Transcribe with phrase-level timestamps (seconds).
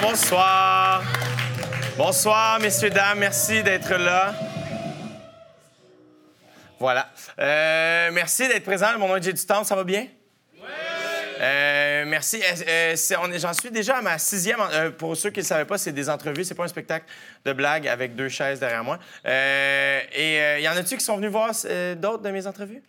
[0.00, 1.02] bonsoir.
[1.96, 3.18] Bonsoir, messieurs, dames.
[3.18, 4.34] Merci d'être là.
[6.78, 7.08] Voilà.
[7.38, 8.98] Euh, merci d'être présent.
[8.98, 9.64] Mon nom est Jay du Temps.
[9.64, 10.06] Ça va bien?
[11.40, 12.42] Euh, merci.
[12.42, 14.60] Euh, euh, J'en suis déjà à ma sixième.
[14.60, 16.44] euh, pour ceux qui ne le savaient pas, c'est des entrevues.
[16.44, 17.06] C'est pas un spectacle
[17.44, 18.98] de blagues avec deux chaises derrière moi.
[19.24, 21.50] Et y en a-tu qui sont venus voir
[21.96, 22.82] d'autres de mes entrevues?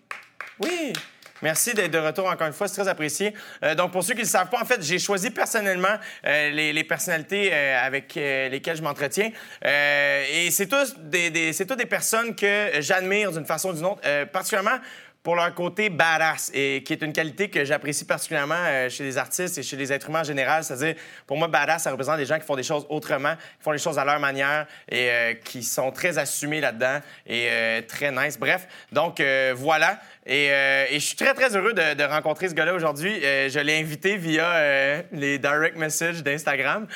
[0.59, 0.93] Oui.
[1.41, 3.33] Merci d'être de retour encore une fois, c'est très apprécié.
[3.63, 6.49] Euh, donc, pour ceux qui ne le savent pas, en fait, j'ai choisi personnellement euh,
[6.51, 9.31] les, les personnalités euh, avec euh, lesquelles je m'entretiens.
[9.65, 13.85] Euh, et c'est tous des, des- tous des personnes que j'admire d'une façon ou d'une
[13.85, 14.77] autre, euh, particulièrement
[15.23, 19.17] pour leur côté badass, et qui est une qualité que j'apprécie particulièrement euh, chez les
[19.17, 20.63] artistes et chez les êtres humains en général.
[20.63, 20.95] C'est-à-dire,
[21.27, 23.77] pour moi, badass, ça représente des gens qui font des choses autrement, qui font les
[23.77, 28.39] choses à leur manière et euh, qui sont très assumés là-dedans et euh, très nice.
[28.39, 29.21] Bref, donc
[29.55, 29.99] voilà.
[30.25, 30.49] Et,
[30.91, 33.21] je suis très, très heureux de, rencontrer ce gars-là aujourd'hui.
[33.21, 36.87] Je l'ai invité via les direct messages d'Instagram,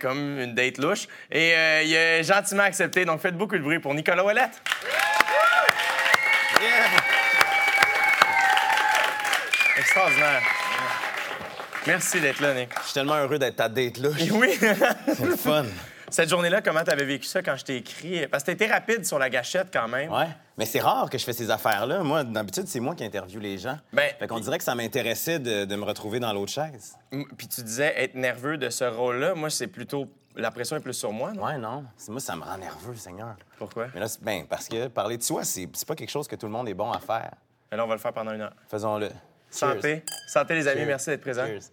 [0.00, 1.06] comme une date louche.
[1.30, 1.52] Et
[1.84, 3.04] il a gentiment accepté.
[3.04, 4.62] Donc, faites beaucoup de bruit pour Nicolas Ouellette.
[9.86, 10.42] Extraordinaire.
[11.86, 12.70] Merci d'être là, Nick.
[12.80, 14.08] Je suis tellement heureux d'être ta date là.
[14.32, 14.58] Oui.
[14.58, 15.64] C'est le fun.
[16.10, 18.26] Cette journée-là, comment t'avais vécu ça quand je t'ai écrit?
[18.26, 20.12] Parce que été rapide sur la gâchette quand même.
[20.12, 20.26] Ouais.
[20.58, 22.02] Mais c'est rare que je fais ces affaires-là.
[22.02, 23.78] Moi, d'habitude, c'est moi qui interviewe les gens.
[23.92, 26.96] Ben, fait qu'on dirait que ça m'intéressait de, de me retrouver dans l'autre chaise.
[27.38, 29.36] Puis tu disais être nerveux de ce rôle-là.
[29.36, 30.08] Moi, c'est plutôt.
[30.34, 31.44] La pression est plus sur moi, non?
[31.44, 31.84] Ouais, non.
[32.08, 33.36] Moi, ça me rend nerveux, Seigneur.
[33.56, 33.86] Pourquoi?
[33.94, 36.46] Mais là, ben, parce que parler de soi, c'est c'est pas quelque chose que tout
[36.46, 37.30] le monde est bon à faire.
[37.70, 38.54] Mais là, on va le faire pendant une heure.
[38.68, 39.10] Faisons-le.
[39.50, 40.02] Santé.
[40.26, 40.78] Santé, les amis.
[40.80, 40.86] Cheers.
[40.86, 41.46] Merci d'être présents.
[41.46, 41.70] Cheers.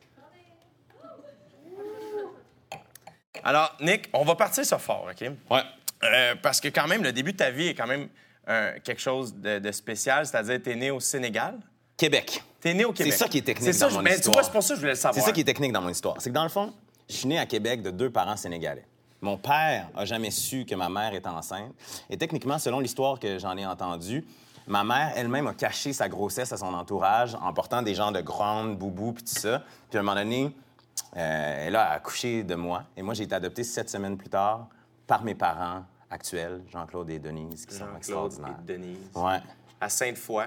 [3.43, 5.29] Alors, Nick, on va partir ça fort, OK?
[5.51, 5.61] Ouais.
[6.03, 8.07] Euh, parce que quand même, le début de ta vie est quand même
[8.47, 10.25] euh, quelque chose de, de spécial.
[10.25, 11.55] C'est-à-dire, t'es né au Sénégal.
[11.97, 12.41] Québec.
[12.59, 13.13] T'es né au Québec.
[13.13, 14.33] ça qui est technique C'est ça, dans je- mon mais tu histoire.
[14.35, 15.15] vois, c'est pour ça que je voulais le savoir.
[15.21, 16.15] C'est ça qui est technique dans mon histoire.
[16.19, 16.73] C'est que dans le fond,
[17.09, 18.85] je suis né à Québec de deux parents sénégalais.
[19.21, 21.71] Mon père a jamais su que ma mère était enceinte.
[22.09, 24.25] Et techniquement, selon l'histoire que j'en ai entendue,
[24.67, 28.21] ma mère elle-même a caché sa grossesse à son entourage en portant des gens de
[28.21, 29.63] grandes boubou puis tout ça.
[29.89, 30.55] Puis à un moment donné,
[31.17, 32.83] euh, elle a accouché de moi.
[32.97, 34.67] Et moi, j'ai été adopté sept semaines plus tard
[35.07, 38.55] par mes parents actuels, Jean-Claude et Denise, qui sont extraordinaires.
[38.61, 39.09] et Denise.
[39.15, 39.39] Ouais.
[39.81, 40.45] À Sainte-Foy.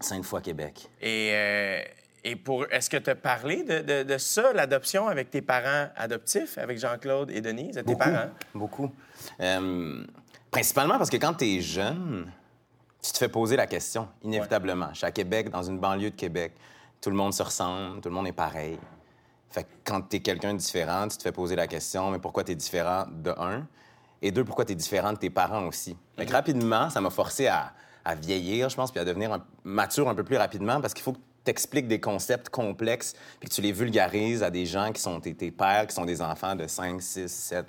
[0.00, 0.88] Sainte-Foy, Québec.
[1.00, 1.80] Et, euh,
[2.24, 5.88] et pour, est-ce que tu as parlé de, de- de ça, l'adoption, avec tes parents
[5.96, 7.98] adoptifs, avec Jean-Claude et Denise, tes Beaucoup.
[7.98, 8.30] parents?
[8.54, 8.90] Beaucoup.
[9.40, 10.04] Euh,
[10.50, 12.30] principalement parce que quand tu es jeune,
[13.06, 14.88] tu te fais poser la question, inévitablement.
[14.92, 16.52] Je suis à Québec, dans une banlieue de Québec.
[17.00, 18.78] Tout le monde se ressemble, tout le monde est pareil.
[19.50, 22.18] Fait que quand tu es quelqu'un de différent, tu te fais poser la question, mais
[22.18, 23.66] pourquoi tu es différent de un?
[24.22, 25.96] Et deux, pourquoi tu es différent de tes parents aussi?
[26.16, 27.72] Fait que rapidement, ça m'a forcé à,
[28.04, 31.02] à vieillir, je pense, puis à devenir un- mature un peu plus rapidement parce qu'il
[31.04, 34.90] faut que tu expliques des concepts complexes puis que tu les vulgarises à des gens
[34.92, 37.66] qui sont tes, tes pères, qui sont des enfants de 5, 6, 7,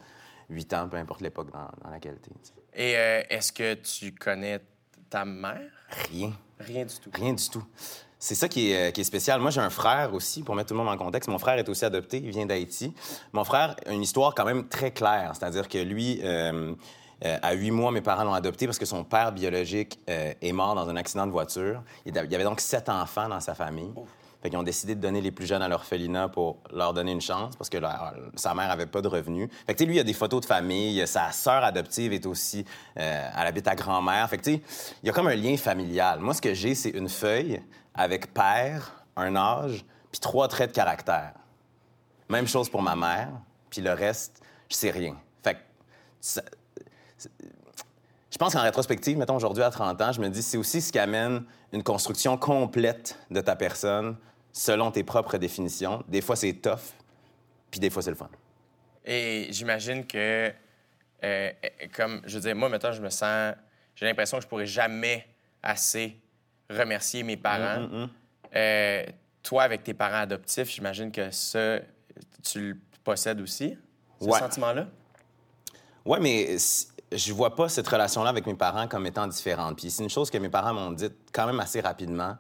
[0.49, 2.91] 8 ans, peu importe l'époque dans, dans laquelle tu es.
[2.91, 4.59] Et euh, est-ce que tu connais
[5.09, 5.71] ta mère?
[6.09, 6.33] Rien.
[6.59, 7.09] Rien du tout.
[7.13, 7.63] Rien du tout.
[8.19, 9.39] C'est ça qui est, euh, qui est spécial.
[9.39, 11.29] Moi, j'ai un frère aussi, pour mettre tout le monde en contexte.
[11.29, 12.93] Mon frère est aussi adopté, il vient d'Haïti.
[13.31, 16.73] Mon frère a une histoire quand même très claire, c'est-à-dire que lui, euh,
[17.25, 20.51] euh, à huit mois, mes parents l'ont adopté parce que son père biologique euh, est
[20.51, 21.81] mort dans un accident de voiture.
[22.05, 23.91] Il y avait donc sept enfants dans sa famille.
[24.49, 27.55] Fait ont décidé de donner les plus jeunes à l'orphelinat pour leur donner une chance
[27.57, 27.77] parce que
[28.35, 29.49] sa mère avait pas de revenus.
[29.65, 31.05] Fait que, lui, il a des photos de famille.
[31.05, 32.63] Sa sœur adoptive est aussi...
[32.97, 34.29] euh, elle habite à grand-mère.
[34.29, 34.61] Fait il
[35.03, 36.19] y a comme un lien familial.
[36.19, 37.61] Moi, ce que j'ai, c'est une feuille
[37.93, 41.33] avec père, un âge, puis trois traits de caractère.
[42.29, 43.29] Même chose pour ma mère,
[43.69, 45.17] puis le reste, je sais rien.
[45.43, 46.41] Fait que...
[48.31, 50.91] je pense qu'en rétrospective, mettons aujourd'hui à 30 ans, je me dis c'est aussi ce
[50.91, 51.43] qui amène
[51.73, 54.15] une construction complète de ta personne
[54.57, 56.03] selon tes propres définitions.
[56.07, 56.93] Des fois, c'est tough,
[57.69, 58.29] puis des fois, c'est le fun.
[59.05, 60.51] Et j'imagine que,
[61.23, 61.51] euh,
[61.95, 63.53] comme je veux dire, moi, maintenant, je me sens.
[63.95, 65.27] J'ai l'impression que je pourrais jamais
[65.61, 66.17] assez
[66.69, 67.81] remercier mes parents.
[67.87, 68.09] Mm,
[68.55, 69.05] Euh,
[69.43, 71.79] toi, avec tes parents adoptifs, j'imagine que ça,
[72.41, 73.77] tu le possèdes aussi,
[74.21, 74.39] ce Ouais.
[74.39, 74.87] sentiment-là?
[76.05, 76.55] Ouais, mais
[77.11, 79.77] je vois pas cette relation-là avec mes parents comme étant différente.
[79.77, 82.37] Puis c'est une chose que mes parents m'ont dit quand même assez rapidement.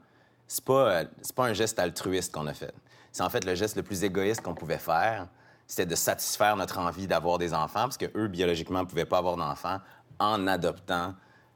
[0.47, 1.05] C'est pas, euh,
[1.35, 2.73] pas un geste altruiste qu'on a fait.
[3.11, 5.27] C'est en fait le geste le plus égoïste qu'on pouvait faire.
[5.65, 9.35] C'était de satisfaire notre envie d'avoir des enfants, parce que eux biologiquement, pouvaient pas avoir
[9.35, 9.79] d'enfants
[10.19, 11.13] en adoptant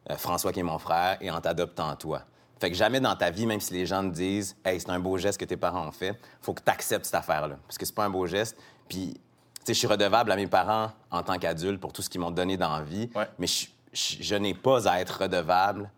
[0.10, 2.24] euh, François qui est mon frère et en t'adoptant toi.
[2.60, 5.00] Fait que jamais dans ta vie, même si les gens te disent Hey, c'est un
[5.00, 7.56] beau geste que tes parents ont fait, faut que tu acceptes cette affaire-là.
[7.66, 8.58] Parce que c'est pas un beau geste.
[8.90, 9.20] Puis, tu
[9.66, 12.32] sais, je suis redevable à mes parents en tant qu'adulte pour tout ce qu'ils m'ont
[12.32, 13.10] donné dans la vie.
[13.16, 13.28] Ouais.
[13.40, 15.90] Mais je, je- je n'ai pas à être redevable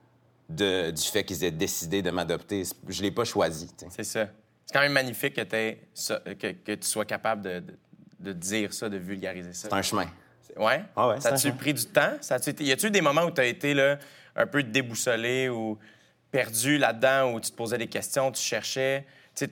[0.50, 2.64] de- du fait qu'ils aient décidé de m'adopter.
[2.88, 3.70] Je l'ai pas choisi.
[3.90, 4.28] C'est ça.
[4.66, 7.78] C'est quand même magnifique que, t'aies ça- que, que tu sois capable de, de-
[8.20, 9.68] de dire ça, de vulgariser ça?
[9.70, 10.06] C'est un chemin.
[10.56, 10.84] Ouais?
[10.96, 12.14] Ah ouais, ça a-tu un- pris du temps?
[12.22, 13.98] Ça Y a-tu eu des moments où tu as été là,
[14.36, 15.78] un peu déboussolé ou
[16.32, 19.06] perdu là-dedans, où tu te posais des questions, tu cherchais?
[19.36, 19.48] Tu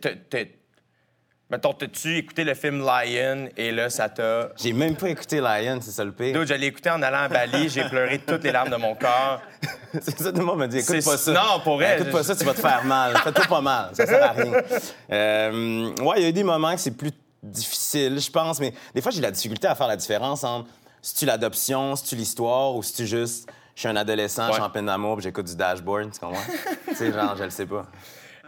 [1.52, 4.50] mettons, t'as-tu écouté le film Lion et là, ça t'a.
[4.58, 6.34] J'ai même pas écouté Lion, c'est ça le pire.
[6.34, 8.96] Dude, je l'ai écouté en allant à Bali, j'ai pleuré toutes les larmes de mon
[8.96, 9.42] corps.
[9.94, 11.32] c'est ça, tout le monde me dit, écoute C'est- pas ça.
[11.34, 13.18] non, pour vrai, Écoute je- pas ça, tu vas te faire mal.
[13.18, 14.52] Fais-toi pas mal, ça sert à rien.
[15.12, 17.12] Euh, ouais, il y a eu des moments que c'est plus
[17.44, 20.70] difficile, je pense, mais des fois, j'ai la difficulté à faire la différence entre
[21.02, 24.54] si tu l'adoption, si tu l'histoire ou si tu juste, je suis un adolescent, je
[24.54, 26.40] suis en peine d'amour, puis j'écoute du dashboard, tu comprends?
[26.88, 27.86] tu sais, genre, je le sais pas.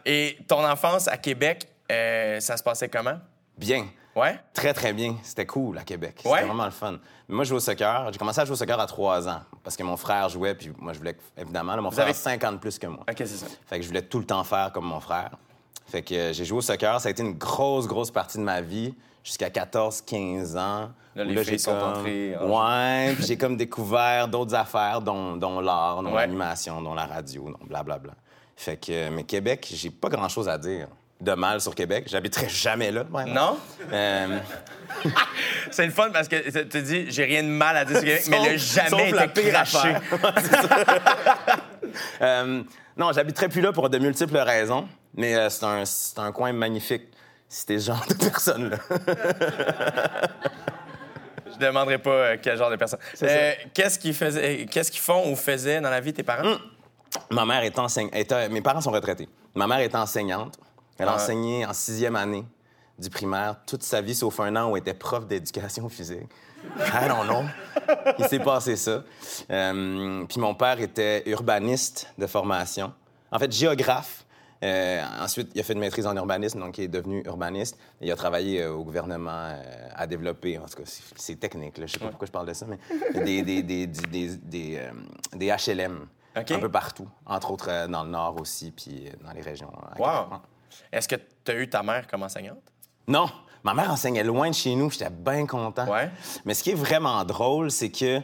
[0.06, 3.20] Et ton enfance à Québec, euh, ça se passait comment?
[3.58, 3.86] Bien.
[4.16, 4.40] Ouais?
[4.54, 5.16] Très, très bien.
[5.24, 6.22] C'était cool à Québec.
[6.26, 6.32] Ouais?
[6.34, 7.00] C'était vraiment le fun.
[7.28, 8.12] Mais moi, je jouais au soccer.
[8.12, 10.72] J'ai commencé à jouer au soccer à 3 ans parce que mon frère jouait, puis
[10.78, 13.00] moi, je voulais, évidemment, là, mon frère avez- a 50 plus que moi.
[13.10, 13.48] OK, c'est ça.
[13.66, 15.32] Fait que je voulais tout le temps faire comme mon frère.
[15.88, 17.00] Fait que euh, j'ai joué au soccer.
[17.02, 18.94] Ça a été une grosse, grosse partie de ma vie
[19.24, 20.90] jusqu'à 14-15 ans.
[21.16, 25.60] Là, les filles sont entrées en- Ouais, puis j'ai comme découvert d'autres affaires, dont, dont
[25.60, 26.22] l'art, dont Ouais.
[26.22, 28.14] l'animation, dont la radio, dont blablabla.
[28.56, 30.88] Fait que, euh, mais Québec, j'ai pas grand-chose à dire
[31.24, 32.06] de mal sur Québec.
[32.08, 33.04] J'habiterai jamais là.
[33.10, 33.34] vraiment.
[33.34, 33.58] Non?
[33.92, 34.40] Euh,
[35.72, 38.06] C'est le fun parce que tu te dis, j'ai rien de mal à dire sur
[38.06, 39.78] Québec, mais le Sauf- jamais sauf la été pire craché.
[39.96, 40.02] affaire.
[42.22, 42.64] Euh,
[42.98, 46.52] non, j'habiterai plus là pour de multiples raisons, mais euh, c'est un, c'est un coin
[46.54, 47.04] magnifique
[47.48, 48.78] si t'es ce genre de personne-là.
[51.52, 53.00] Je demanderai pas euh, quel genre de personne.
[53.22, 56.58] Euh, qu'est-ce qu'ils faisaient, qu'est-ce qu'ils font ou faisaient dans la vie tes parents?
[57.30, 58.16] Ma mère est enseignante.
[58.50, 59.30] Mes parents sont retraités.
[59.54, 60.58] Ma mère est enseignante.
[60.98, 61.16] Elle a Ah.
[61.16, 62.46] enseigné en sixième année
[63.00, 66.28] du primaire toute sa vie, sauf un an où elle était prof d'éducation physique.
[66.78, 67.44] I don't know.
[68.20, 69.04] Il s'est passé ça.
[69.52, 72.94] Euh, puis mon père était urbaniste de formation.
[73.32, 74.26] En fait, géographe.
[74.64, 77.78] Euh, ensuite, il a fait une maîtrise en urbanisme, donc il est devenu urbaniste.
[78.00, 79.58] Il a travaillé euh, au gouvernement
[79.94, 80.84] à développer, en tout cas,
[81.18, 81.86] c'est- technique, là.
[81.86, 82.80] je sais pas pourquoi je parle de ça, mais
[83.26, 84.38] des, des, des, des,
[85.34, 89.70] des, HLM un peu partout, entre autres dans le nord aussi, puis dans les régions.
[90.00, 90.28] Wow.
[90.92, 92.62] Est-ce que tu as eu ta mère comme enseignante?
[93.08, 93.30] Non,
[93.64, 95.88] ma mère enseignait loin de chez nous, j'étais bien content.
[95.88, 96.10] Ouais.
[96.46, 98.22] Mais ce qui est vraiment drôle, c'est que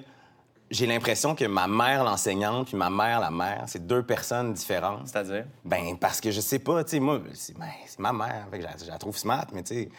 [0.71, 5.07] j'ai l'impression que ma mère, l'enseignante, puis ma mère, la mère, c'est deux personnes différentes.
[5.07, 5.45] C'est-à-dire?
[5.65, 7.65] Ben, parce que je sais pas, tu sais, moi, c'est ben,
[7.97, 9.89] ma mère, fait que je, la- je la trouve smart, mais tu sais,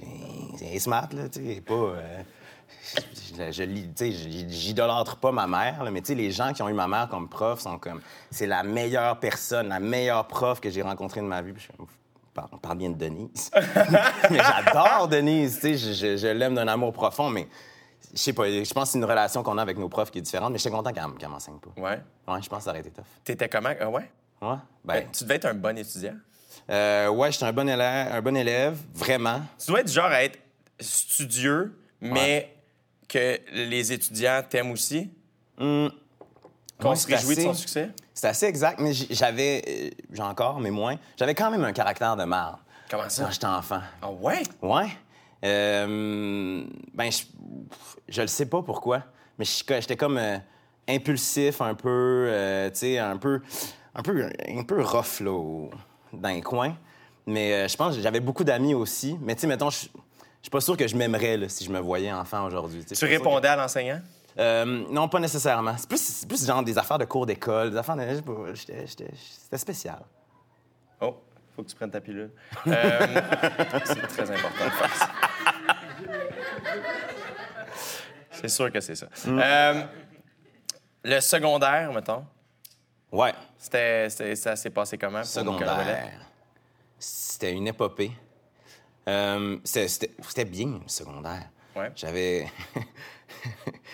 [0.00, 1.74] elle est smart, là, tu sais, pas.
[1.74, 2.22] euh,
[3.36, 7.08] je, je, j'idolâtre pas ma mère, là, mais les gens qui ont eu ma mère
[7.08, 8.00] comme prof sont comme.
[8.30, 11.52] C'est la meilleure personne, la meilleure prof que j'ai rencontrée de ma vie.
[11.52, 11.88] Puis je suis
[12.52, 13.50] on parle- bien de Denise.
[14.30, 17.46] mais j'adore Denise, tu sais, je, je- je l'aime d'un amour profond, mais
[18.12, 20.18] je sais pas, je pense que c'est une relation qu'on a avec nos profs qui
[20.18, 21.80] est différente, mais j'étais content qu'elle qu'elle m'enseigne pas.
[21.80, 22.00] Ouais.
[22.26, 23.04] Ouais, je pense que ça aurait été tough.
[23.24, 23.70] T'étais comment?
[23.80, 24.10] Ah ouais?
[24.42, 24.56] Ouais?
[24.84, 26.14] Ben, Tu devais être un bon étudiant.
[26.70, 29.40] euh, ouais, j'étais un bon élève, un bon élève, vraiment.
[29.58, 30.38] Tu dois être du genre à être
[30.80, 32.54] studieux, mais
[33.08, 35.10] que les étudiants t'aiment aussi?
[35.58, 35.90] Qu'on
[36.90, 37.90] Ouais, se réjouit de son succès?
[38.12, 42.16] C'est assez exact, mais j'avais, euh, j'ai encore, mais moins, j'avais quand même un caractère
[42.16, 42.58] de marde
[42.90, 43.24] Comment ça?
[43.24, 43.80] quand j'étais enfant.
[44.02, 44.42] Ah ouais?
[44.62, 44.88] Ouais.
[45.44, 46.64] Euh,
[46.94, 47.22] ben, je,
[48.08, 49.02] je le sais pas pourquoi,
[49.38, 50.38] mais j'étais comme euh,
[50.88, 53.40] impulsif un peu, euh, tu sais, un peu,
[53.94, 55.68] un peu, un peu rough là,
[56.12, 56.76] dans les coins.
[57.26, 59.16] Mais je pense que j'avais beaucoup d'amis aussi.
[59.22, 59.86] Mais tu sais, mettons, je
[60.44, 62.82] suis pas sûr que je m'aimerais là, si je me voyais enfant aujourd'hui.
[62.88, 64.00] Je Tu que- répondais à l'enseignant?
[64.38, 65.76] Euh, non, pas nécessairement.
[65.78, 68.02] C'est plus, genre des affaires de cours d'école, des affaires de.
[68.52, 68.54] je
[68.86, 70.00] C'était spécial.
[71.00, 71.16] Oh,
[71.54, 72.30] faut que tu prennes ta pilule.
[72.66, 72.72] Euh,
[73.84, 75.10] c'est très important de faire ça.
[78.32, 79.06] C'est sûr que c'est ça.
[79.28, 79.84] Euh,
[81.04, 82.24] le secondaire, mettons,
[83.12, 83.32] Ouais.
[83.56, 85.18] c'était, ça s'est passé comment?
[85.20, 85.26] pour?
[85.28, 86.10] Secondaire.
[86.98, 88.10] C'était une épopée.
[89.08, 91.48] Euh, c'était- bien, le secondaire.
[91.76, 91.90] Ouais.
[91.96, 92.46] J'avais.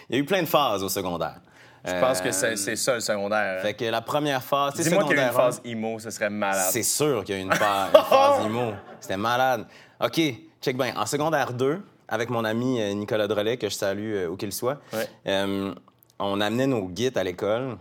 [0.08, 1.40] Il y a eu plein de phases au secondaire.
[1.84, 3.58] Je pense que c'est, c'est ça le secondaire.
[3.58, 3.62] hein.
[3.62, 4.74] Fait que la première phase.
[4.74, 6.68] Dis-moi qu'il y a eu une phase emo, ce serait malade.
[6.70, 8.72] C'est sûr qu'il y a eu une, pa- une phase IMO.
[9.00, 9.66] C'était malade.
[9.98, 10.20] OK,
[10.60, 10.94] check bien.
[10.96, 14.52] En secondaire 2, avec mon ami euh, Nicolas Drolet, que je salue euh, où qu'il
[14.52, 15.08] soit, Ouais.
[15.26, 15.74] euh,
[16.18, 17.78] on amenait nos guides à l'école.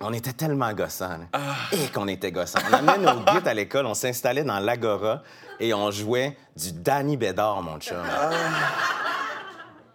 [0.00, 1.08] On était tellement gossants.
[1.08, 1.24] là.
[1.32, 1.54] Ah.
[1.72, 2.58] Et qu'on était gossants.
[2.70, 5.22] On amenait nos guides à l'école, on s'installait dans l'Agora
[5.58, 7.98] et on jouait du Danny Bédard, mon chum.
[8.02, 8.30] Ah.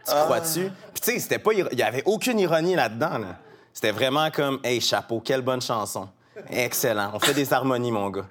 [0.08, 0.70] Tu crois-tu?
[0.94, 1.54] Puis tu sais, c'était pas...
[1.54, 3.18] Il y avait aucune ironie là-dedans.
[3.18, 3.38] là.
[3.74, 6.08] C'était vraiment comme, hey, chapeau, quelle bonne chanson.
[6.50, 7.12] Excellent.
[7.14, 8.28] On fait des harmonies, mon gars.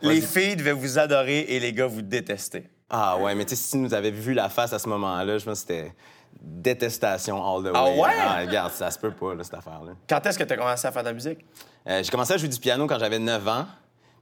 [0.00, 2.68] Les filles devaient vous adorer et les gars vous détester.
[2.88, 5.36] Ah ouais, mais tu sais, si tu nous avais vu la face à ce moment-là,
[5.36, 5.92] je pense que c'était
[6.40, 7.72] détestation all the way.
[7.74, 8.10] Ah ouais?
[8.20, 9.92] Ah, regarde, ça se peut pas, là, cette affaire-là.
[10.08, 11.44] Quand est-ce que tu as commencé à faire de la musique?
[11.86, 13.66] Euh, j'ai commencé à jouer du piano quand j'avais 9 ans.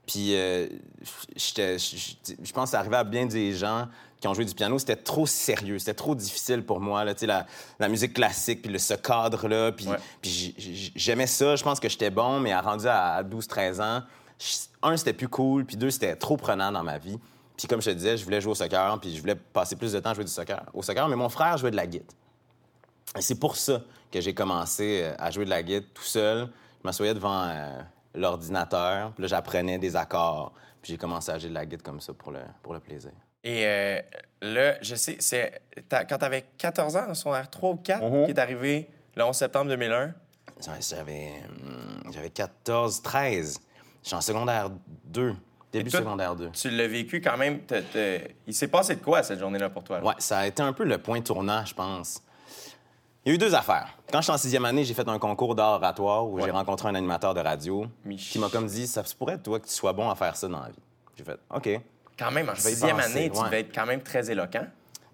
[0.05, 0.67] Puis euh,
[1.35, 3.87] je pense que ça arrivait à bien des gens
[4.21, 4.79] qui ont joué du piano.
[4.79, 7.03] C'était trop sérieux, c'était trop difficile pour moi.
[7.03, 7.45] Là, la,
[7.77, 9.71] la musique classique, puis le, ce cadre-là.
[9.73, 9.97] Puis, Ouais.
[10.95, 11.55] j'aimais ça.
[11.57, 14.03] Je pense que j'étais bon, mais à rendu à 12-13 ans,
[14.81, 17.19] un, c'était plus cool, puis deux, c'était trop prenant dans ma vie.
[17.57, 19.91] Puis comme je te disais, je voulais jouer au soccer, puis je voulais passer plus
[19.91, 22.15] de temps à jouer du soccer, au soccer, mais mon frère jouait de la guitare.
[23.17, 26.47] Et c'est pour ça que j'ai commencé euh, à jouer de la guitare tout seul.
[26.81, 27.81] Je m'assoyais devant euh,
[28.13, 30.53] l'ordinateur, puis là, j'apprenais des accords.
[30.81, 33.11] Puis j'ai commencé à jouer de la guitare comme ça pour le, pour le plaisir.
[33.43, 34.01] Et euh,
[34.41, 38.25] là, je sais, c'est quand tu avais 14 ans, son r 3 ou 4, Mhm.
[38.25, 40.13] qui est arrivé le 11 septembre 2001.
[40.89, 43.59] J'avais, hum, j'avais 14, 13.
[44.03, 44.69] Je suis en secondaire
[45.05, 45.35] 2,
[45.71, 46.49] début toi, secondaire 2.
[46.51, 47.59] Tu l'as vécu quand même.
[48.47, 49.99] Il s'est passé de quoi cette journée-là pour toi?
[49.99, 50.05] là?
[50.05, 52.21] Ouais, ça a été un peu le point tournant, je pense.
[53.25, 53.89] Il y a eu deux affaires.
[54.11, 56.43] Quand j'étais en sixième année, j'ai fait un concours d'art oratoire où Ouais.
[56.45, 59.59] j'ai rencontré un animateur de radio Mich- qui m'a comme dit ça se pourrait, toi,
[59.59, 60.79] que tu sois bon à faire ça dans la vie.
[61.17, 61.69] J'ai fait OK.
[62.17, 64.65] Quand même, en sixième année, tu devais être quand même très éloquent.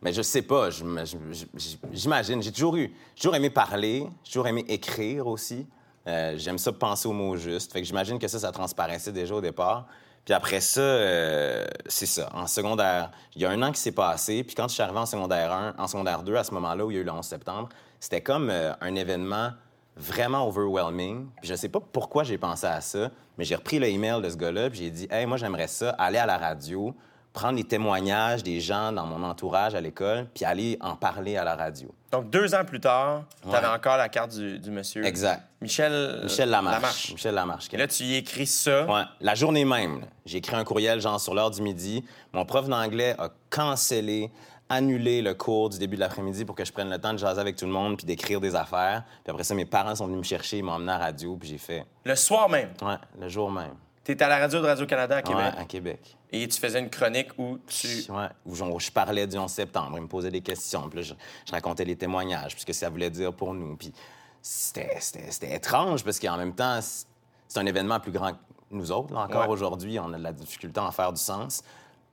[0.03, 2.41] Mais je sais pas, j'imagine.
[2.41, 5.65] J'ai toujours eu, j'ai toujours aimé parler, j'ai toujours aimé écrire aussi.
[6.07, 7.71] Euh, J'aime ça penser aux mots justes.
[7.71, 9.87] Fait que j'imagine que ça, ça transparaissait déjà au départ.
[10.25, 12.29] Puis après ça, euh, c'est ça.
[12.33, 14.43] En secondaire, il y a un an qui s'est passé.
[14.43, 16.91] Puis quand je suis arrivé en secondaire 1, en secondaire 2, à ce moment-là où
[16.91, 19.51] il y a eu le 11 septembre, c'était comme euh, un événement
[19.97, 21.27] vraiment overwhelming.
[21.41, 24.29] Puis je sais pas pourquoi j'ai pensé à ça, mais j'ai repris le email de
[24.29, 26.95] ce gars-là, puis j'ai dit, hey, moi j'aimerais ça, aller à la radio,
[27.33, 31.43] prendre les témoignages des gens dans mon entourage à l'école, puis aller en parler à
[31.43, 31.89] la radio.
[32.11, 33.73] Donc, deux ans plus tard, tu avais Ouais.
[33.73, 35.03] encore la carte du, du monsieur.
[35.03, 35.41] Exact.
[35.59, 36.75] Michel, Michel Lamarche.
[36.75, 37.11] Lamarche.
[37.13, 37.67] Michel Lamarche.
[37.73, 38.85] Et là, tu y écris ça.
[38.85, 42.05] Ouais, la journée même, j'ai écrit un courriel, genre sur l'heure du midi.
[42.33, 44.29] Mon prof d'anglais a cancellé,
[44.69, 47.41] annulé le cours du début de l'après-midi pour que je prenne le temps de jaser
[47.41, 49.03] avec tout le monde puis d'écrire des affaires.
[49.23, 51.35] Puis après ça, mes parents sont venus me chercher, ils m'ont emmené à la radio,
[51.35, 51.83] puis j'ai fait.
[52.03, 53.73] Le soir même, Ouais, le jour même.
[54.03, 56.17] Tu étais à la radio de Radio-Canada à Québec Ouais, à Québec.
[56.31, 57.87] et tu faisais une chronique où tu.
[58.11, 61.03] Ouais, où genre, je parlais du 11 septembre, ils me posaient des questions, puis là,
[61.03, 61.13] je,
[61.47, 63.75] je racontais les témoignages, puis ce que ça voulait dire pour nous.
[63.77, 63.93] Puis
[64.41, 68.37] c'était, c'était- c'était étrange, parce qu'en même temps, c'est un événement plus grand que
[68.71, 69.13] nous autres.
[69.13, 69.47] là, encore Ouais.
[69.53, 71.61] aujourd'hui, on a de la difficulté à en faire du sens.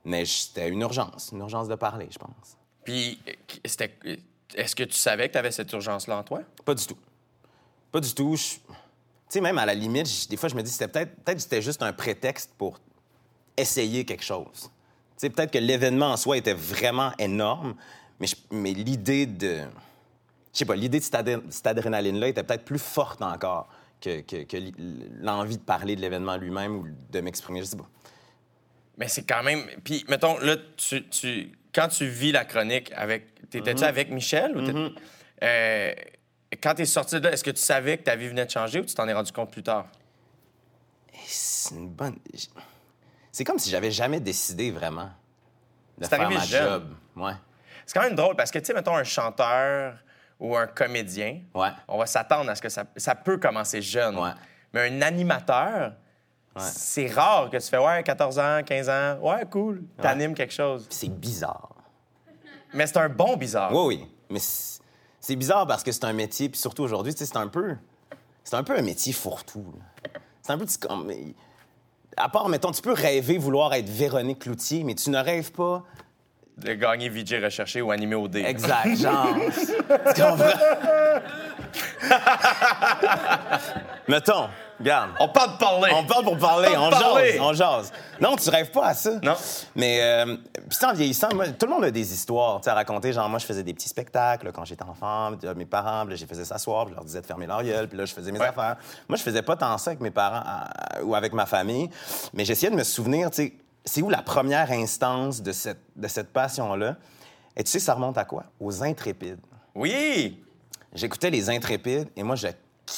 [0.05, 2.57] Mais c'était une urgence, une urgence de parler, je pense.
[2.85, 3.33] Puis, euh,
[3.67, 3.99] c'était.
[4.55, 6.41] Est-ce que tu savais que tu avais cette urgence-là en toi?
[6.65, 6.97] Pas du tout.
[7.93, 8.35] Pas du tout.
[8.37, 8.57] Je-
[9.35, 11.83] sais, même à la limite, des fois, je me dis, c'était peut-être, peut-être c'était juste
[11.83, 12.81] un prétexte pour
[13.57, 14.63] essayer quelque chose.
[14.63, 14.69] Tu
[15.27, 17.75] sais, peut-être que l'événement en soi était vraiment énorme,
[18.19, 19.59] mais, je- mais l'idée de...
[20.53, 23.69] Je sais pas, l'idée de cette, adré- cette adrénaline-là était peut-être plus forte encore
[24.01, 24.57] que, que-
[25.21, 27.61] l'envie de parler de l'événement lui-même ou de m'exprimer.
[27.61, 27.89] Je sais pas.
[28.99, 29.65] Mais c'est quand même.
[29.85, 33.49] Puis, mettons, là, tu, tu- quand tu vis la chronique avec.
[33.51, 34.61] T'étais-tu avec Michel ou
[35.43, 35.93] Euh,
[36.57, 38.81] quand t'es sorti de là, est-ce que tu savais que ta vie venait de changer
[38.81, 39.87] ou tu t'en es rendu compte plus tard?
[41.27, 42.17] C'est une bonne...
[43.33, 45.11] C'est comme si j'avais jamais décidé vraiment
[45.99, 46.69] de C'est faire ma jeune.
[46.69, 46.95] job.
[47.17, 47.33] Ouais.
[47.87, 49.95] C'est quand même drôle parce que, tu sais, mettons, un chanteur
[50.41, 51.69] ou un comédien, Ouais.
[51.87, 54.19] on va s'attendre à ce que ça, ça peut commencer jeune.
[54.19, 54.31] Ouais.
[54.73, 55.93] Mais un animateur,
[56.59, 60.87] c'est rare que tu fais, ouais, 14 ans, 15 ans, ouais, cool, t'animes quelque chose.
[60.91, 61.69] C'est bizarre.
[62.73, 63.73] Mais c'est un bon bizarre.
[63.73, 64.09] Oui, oui.
[64.31, 64.41] Mais
[65.21, 67.77] c'est bizarre parce que c'est un métier, puis surtout aujourd'hui, c'est un peu.
[68.45, 69.65] C'est un peu un métier fourre-tout.
[70.43, 70.67] C'est un peu.
[70.81, 71.13] comme-
[72.17, 75.85] À part, mettons, tu peux rêver vouloir être Véronique Cloutier, mais tu ne rêves pas.
[76.57, 78.43] De gagner VJ recherché ou animé au dé.
[78.43, 79.29] Exact, genre.
[80.15, 80.59] tu comprends?
[84.09, 84.49] mettons,
[85.21, 85.93] On parle de parler.
[85.95, 87.33] On parle pour parler, On on parle parler.
[87.33, 87.93] jase, on jase.
[88.21, 89.13] Non, tu rêves pas à ça.
[89.23, 89.35] Non.
[89.77, 90.37] Mais, euh,
[90.69, 93.13] puis en vieillissant, moi, tout le monde a des histoires à raconter.
[93.13, 95.33] Genre, moi, je faisais des petits spectacles quand j'étais enfant.
[95.45, 97.47] euh, mes parents, puis là, je les faisais s'asseoir, puis je leur disais de fermer
[97.47, 98.47] leur gueule, puis là, je faisais mes Ouais.
[98.47, 98.77] affaires.
[99.09, 100.43] Moi, je faisais pas tant ça avec mes parents
[100.97, 101.91] euh, ou avec ma famille,
[102.33, 103.53] mais j'essayais de me souvenir, tu sais,
[103.85, 106.97] c'est où la première instance de cette, de cette passion-là?
[107.57, 108.45] Et tu sais, ça remonte à quoi?
[108.61, 109.41] Aux intrépides.
[109.75, 110.43] Oui!
[110.95, 112.49] J'écoutais les intrépides et moi, je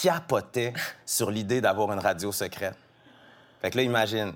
[0.03, 0.73] capotais
[1.05, 2.77] sur l'idée d'avoir une radio secrète.
[3.61, 4.33] Fait que là, imagine.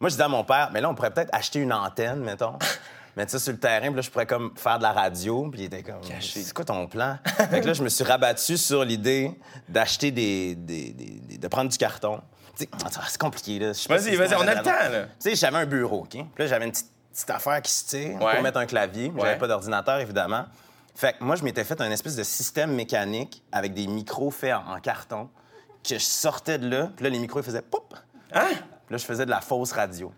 [0.00, 2.58] Moi, je disais à mon père, mais là, on pourrait peut-être acheter une antenne, mettons,
[3.16, 5.60] mettre ça sur le terrain, puis là, je pourrais comme faire de la radio, puis
[5.60, 7.18] il était comme, c'est quoi ton plan?
[7.50, 9.32] fait que là, je me suis rabattu sur l'idée
[9.68, 12.20] d'acheter des, des- des- des- de prendre du carton.
[12.84, 13.72] Attends, c'est compliqué, là.
[13.88, 15.02] Vas-y, vas-y, on a le temps, là.
[15.04, 16.10] Tu sais, j'avais un bureau, OK?
[16.10, 18.34] Puis là, j'avais une petite, petite affaire qui se tire Ouais.
[18.34, 19.08] pour mettre un clavier.
[19.08, 19.20] Ouais.
[19.20, 20.44] J'avais pas d'ordinateur, évidemment.
[20.94, 24.54] Fait que moi, je m'étais fait un espèce de système mécanique avec des micros faits
[24.54, 25.28] en, en carton
[25.82, 26.90] que je sortais de là.
[26.94, 27.94] Puis là, les micros, ils faisaient pop.
[28.32, 28.48] Hein?
[28.50, 30.12] Puis là, je faisais de la fausse radio,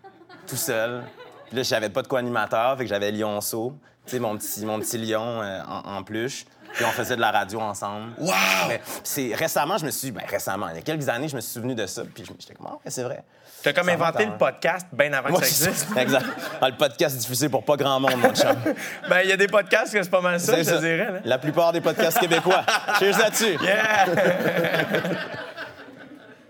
[0.47, 1.05] tout seul.
[1.47, 3.75] Puis là, j'avais pas de co-animateur, fait que j'avais Lionceau,
[4.07, 6.47] tu sais, mon petit, mon petit lion euh, en, en peluche.
[6.75, 8.13] Puis on faisait de la radio ensemble.
[8.19, 8.33] Wow!
[8.69, 11.41] Mais c'est récemment, je me suis ben récemment, il y a quelques années, je me
[11.41, 13.23] suis souvenu de ça, puis je- j'étais comme ah, c'est vrai.
[13.63, 15.97] T'as comme inventé le podcast bien avant Moi, que ça existe.
[15.97, 16.27] exact.
[16.61, 18.57] Dans le podcast diffusé pour pas grand monde, mon chum.
[19.09, 20.79] Ben, il y a des podcasts que c'est pas mal ça, je ça.
[20.79, 21.13] dirais.
[21.13, 21.21] Là.
[21.25, 22.65] La plupart des podcasts québécois.
[22.99, 23.57] Cheers là-dessus.
[23.63, 24.07] Yeah!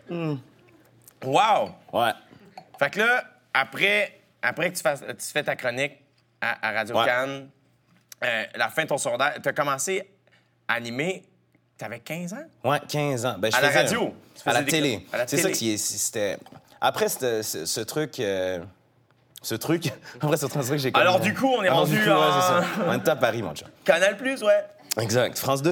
[1.25, 1.71] wow!
[1.93, 2.13] Ouais.
[2.79, 5.99] Fait que là, après, après que tu, fasses, tu fais ta chronique
[6.41, 7.07] à, à Radio Ouais.
[8.25, 10.09] Euh, la fin de ton secondaire, tu as commencé
[10.69, 11.23] à animer,
[11.79, 12.45] tu avais 15 ans?
[12.71, 13.35] Ouais, 15 ans.
[13.39, 14.15] Ben, je À la radio?
[14.47, 15.07] À la télé.
[15.13, 16.39] à la C'est ça qui est- c'était.
[16.81, 18.19] Après, c'était- ce, truc.
[18.21, 18.61] euh,
[19.43, 19.93] Ce truc.
[20.21, 22.41] Après, ce truc, j'ai comme- Alors, du coup, on est Alors, rendu coup, ouais, en-
[22.41, 22.65] c'est ça.
[22.87, 23.67] On est à Paris, mon chat.
[23.85, 24.65] Canal Plus, ouais.
[25.01, 25.37] Exact.
[25.39, 25.71] France 2.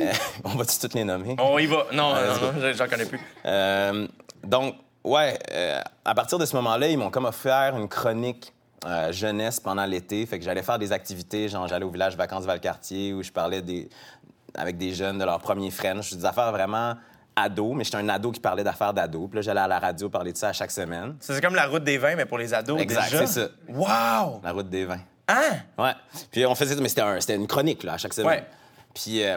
[0.00, 0.12] Euh,
[0.44, 1.36] on va-tu toutes les nommer?
[1.38, 1.86] On y va.
[1.92, 3.20] Non, let's non, non, j'en connais plus.
[3.44, 4.08] Euh,
[4.42, 8.52] donc, ouais, euh, à partir de ce moment-là, ils m'ont comme offert une chronique
[8.86, 10.24] euh, jeunesse pendant l'été.
[10.26, 13.62] Fait que j'allais faire des activités, genre j'allais au village Vacances Valcartier où je parlais
[13.62, 13.88] des,
[14.54, 16.94] avec des jeunes de leur premier French, des affaires vraiment
[17.34, 19.26] ado, mais j'étais un ado qui parlait d'affaires d'ado.
[19.28, 21.16] Puis là, j'allais à la radio parler de ça à chaque semaine.
[21.20, 22.78] Ça, C'est comme la route des vins, mais pour les ados.
[22.80, 23.48] Exact, c'est ça.
[23.68, 24.40] Wow!
[24.42, 25.00] La route des vins.
[25.28, 25.52] Hein?
[25.78, 25.92] Ouais.
[26.30, 28.28] Puis on faisait, mais c'était, un- c'était une chronique là, à chaque semaine.
[28.40, 28.44] Ouais.
[28.92, 29.36] Puis euh,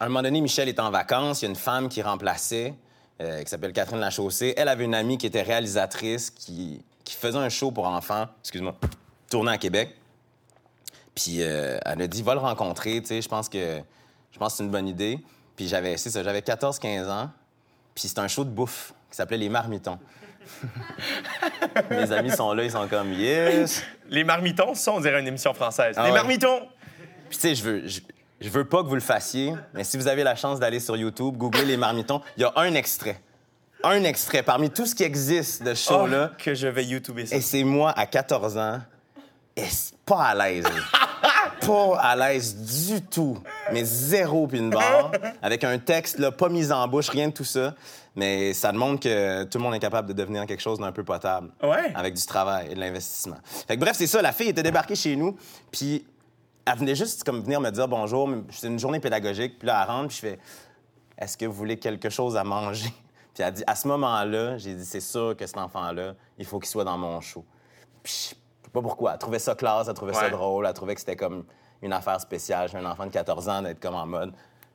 [0.00, 1.42] à un moment donné, Michel était en vacances.
[1.42, 2.72] Il y a une femme qui remplaçait,
[3.20, 4.54] euh, qui s'appelle Catherine Lachaussée.
[4.56, 8.74] Elle avait une amie qui était réalisatrice, qui, qui faisait un show pour enfants, excuse-moi,
[9.30, 9.96] tourné à Québec.
[11.14, 13.80] Puis euh, elle a dit, va le rencontrer, tu sais, je pense que
[14.30, 15.18] je pense que c'est une bonne idée.
[15.56, 17.30] Puis j'avais, c'est ça, j'avais 14-15 ans.
[17.94, 19.98] Puis c'était un show de bouffe qui s'appelait Les Marmitons.
[21.90, 23.82] Mes amis sont là, ils sont comme yes.
[24.10, 25.94] Les marmitons, ça, on dirait une émission française.
[25.98, 26.14] Ah les ouais.
[26.14, 26.68] marmitons!
[27.30, 28.00] Puis, tu sais, je veux, je,
[28.38, 30.96] je veux pas que vous le fassiez, mais si vous avez la chance d'aller sur
[30.96, 33.20] YouTube, googlez les marmitons, il y a un extrait.
[33.84, 36.32] Un extrait parmi tout ce qui existe de Oh, show-là.
[36.38, 37.36] que je vais YouTuber ça.
[37.36, 38.80] Et c'est moi à 14 ans,
[39.56, 40.64] et c'est pas à l'aise.
[41.66, 43.38] pas à l'aise du tout.
[43.72, 45.12] Mais zéro puis une barre.
[45.42, 47.74] Avec un texte, là, pas mis en bouche, rien de tout ça.
[48.16, 51.04] Mais ça montre que tout le monde est capable de devenir quelque chose d'un peu
[51.04, 51.50] potable.
[51.62, 51.92] Ouais.
[51.94, 53.36] Avec du travail et de l'investissement.
[53.68, 54.20] Fait que bref, c'est ça.
[54.22, 55.36] La fille était débarquée chez nous,
[55.70, 56.04] puis
[56.64, 58.28] elle venait juste comme venir me dire bonjour.
[58.50, 59.58] C'est une journée pédagogique.
[59.58, 60.38] Puis là, elle rentre, puis je fais
[61.16, 62.92] Est-ce que vous voulez quelque chose à manger?
[63.38, 66.44] Puis elle a dit À ce moment-là, j'ai dit C'est sûr que cet enfant-là, il
[66.44, 67.44] faut qu'il soit dans mon show.
[68.02, 68.36] Puis je sais
[68.72, 69.12] pas pourquoi.
[69.12, 70.30] Elle trouvait ça classe, elle trouvait ça Ouais.
[70.30, 71.44] drôle, elle trouvait que c'était comme
[71.80, 72.68] une affaire spéciale.
[72.68, 74.32] J'ai un enfant de 14 ans d'être comme en mode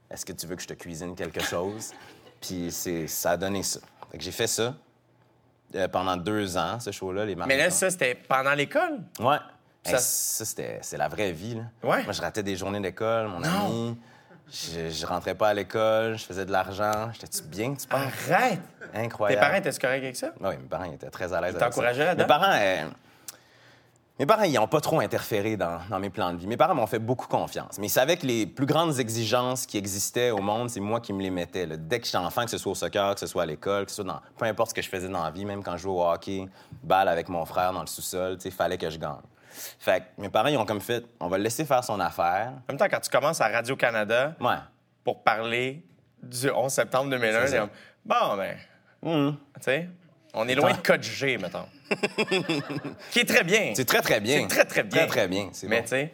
[0.09, 1.91] Est-ce que tu veux que je te cuisine quelque chose?
[2.41, 3.81] Puis c'est, ça a donné ça.
[4.11, 4.73] Fait que j'ai fait ça
[5.75, 8.99] euh, pendant deux ans, ce show-là, les Mais là, ça, c'était pendant l'école?
[9.19, 9.37] Ouais.
[9.85, 11.55] Ça- Hey, Ça, c'était, c'est la vraie vie.
[11.55, 11.63] Là.
[11.83, 12.03] Ouais.
[12.05, 13.65] Moi, je ratais des journées d'école, mon Non.
[13.65, 13.97] ami.
[14.53, 17.09] Je, je rentrais pas à l'école, je faisais de l'argent.
[17.13, 18.01] J'étais-tu bien, tu penses?
[18.29, 18.59] Arrête!
[18.93, 19.41] Tes Incroyable.
[19.41, 20.27] parents étaient corrects avec ça?
[20.39, 22.13] Oui, mes parents ils étaient très à l'aise avec ça.
[22.15, 22.87] Mes parents, euh,
[24.19, 26.45] mes parents, ils n'ont pas trop interféré dans, dans mes plans de vie.
[26.45, 27.79] Mes parents m'ont fait beaucoup confiance.
[27.79, 31.13] Mais ils savaient que les plus grandes exigences qui existaient au monde, c'est moi qui
[31.13, 31.65] me les mettais.
[31.65, 31.75] là.
[31.75, 33.91] Dès que j'étais enfant, que ce soit au soccer, que ce soit à l'école, que
[33.91, 34.21] ce soit dans...
[34.37, 36.47] Peu importe ce que je faisais dans la vie, même quand je jouais au hockey,
[36.83, 39.15] balle avec mon frère dans le sous-sol, il fallait que je gagne.
[39.79, 42.53] Fait que mes parents, ils ont comme fait, on va le laisser faire son affaire.
[42.67, 44.55] En même temps, quand tu commences à Radio-Canada Ouais.
[45.03, 45.83] pour parler
[46.21, 47.69] du 11 septembre 2001, C'est comme,
[48.05, 48.55] bon, ben,
[49.01, 49.35] Mhm.
[49.55, 49.89] tu sais,
[50.33, 51.65] on est loin de Code G, mettons.
[53.11, 53.73] Qui est très bien.
[53.75, 54.41] C'est très, très bien.
[54.41, 54.99] C'est très, très bien.
[54.99, 55.49] Très, très bien.
[55.63, 55.83] Mais bon.
[55.83, 56.13] tu sais,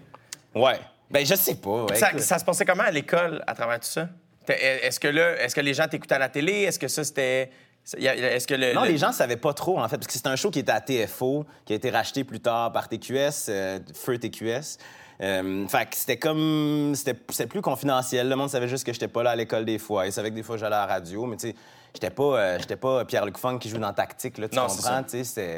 [0.56, 0.80] Ouais.
[1.10, 1.84] Ben, je sais pas.
[1.86, 4.10] ouais, ça, ça se passait comment à l'école à travers tout ça?
[4.48, 6.64] Est-ce que là, est-ce que les gens t'écoutaient à la télé?
[6.64, 7.52] Est-ce que ça, c'était...
[7.98, 8.74] y a- Est-ce que le...
[8.74, 10.60] Non, le- les gens savaient pas trop, en fait, parce que c'est un show qui
[10.60, 14.78] était à TFO, qui a été racheté plus tard par TQS, euh, Feu TQS.
[15.22, 16.94] Euh, fait que c'était comme.
[16.96, 18.30] C'était c'était plus confidentiel.
[18.30, 20.06] Le monde savait juste que j'étais pas là à l'école des fois.
[20.06, 21.56] Ils savaient que des fois j'allais à la radio, mais tu sais,
[21.94, 24.78] j'étais pas, euh, j'étais pas Pierre-Luc Funk qui joue dans Tactique, là, tu Non, comprends?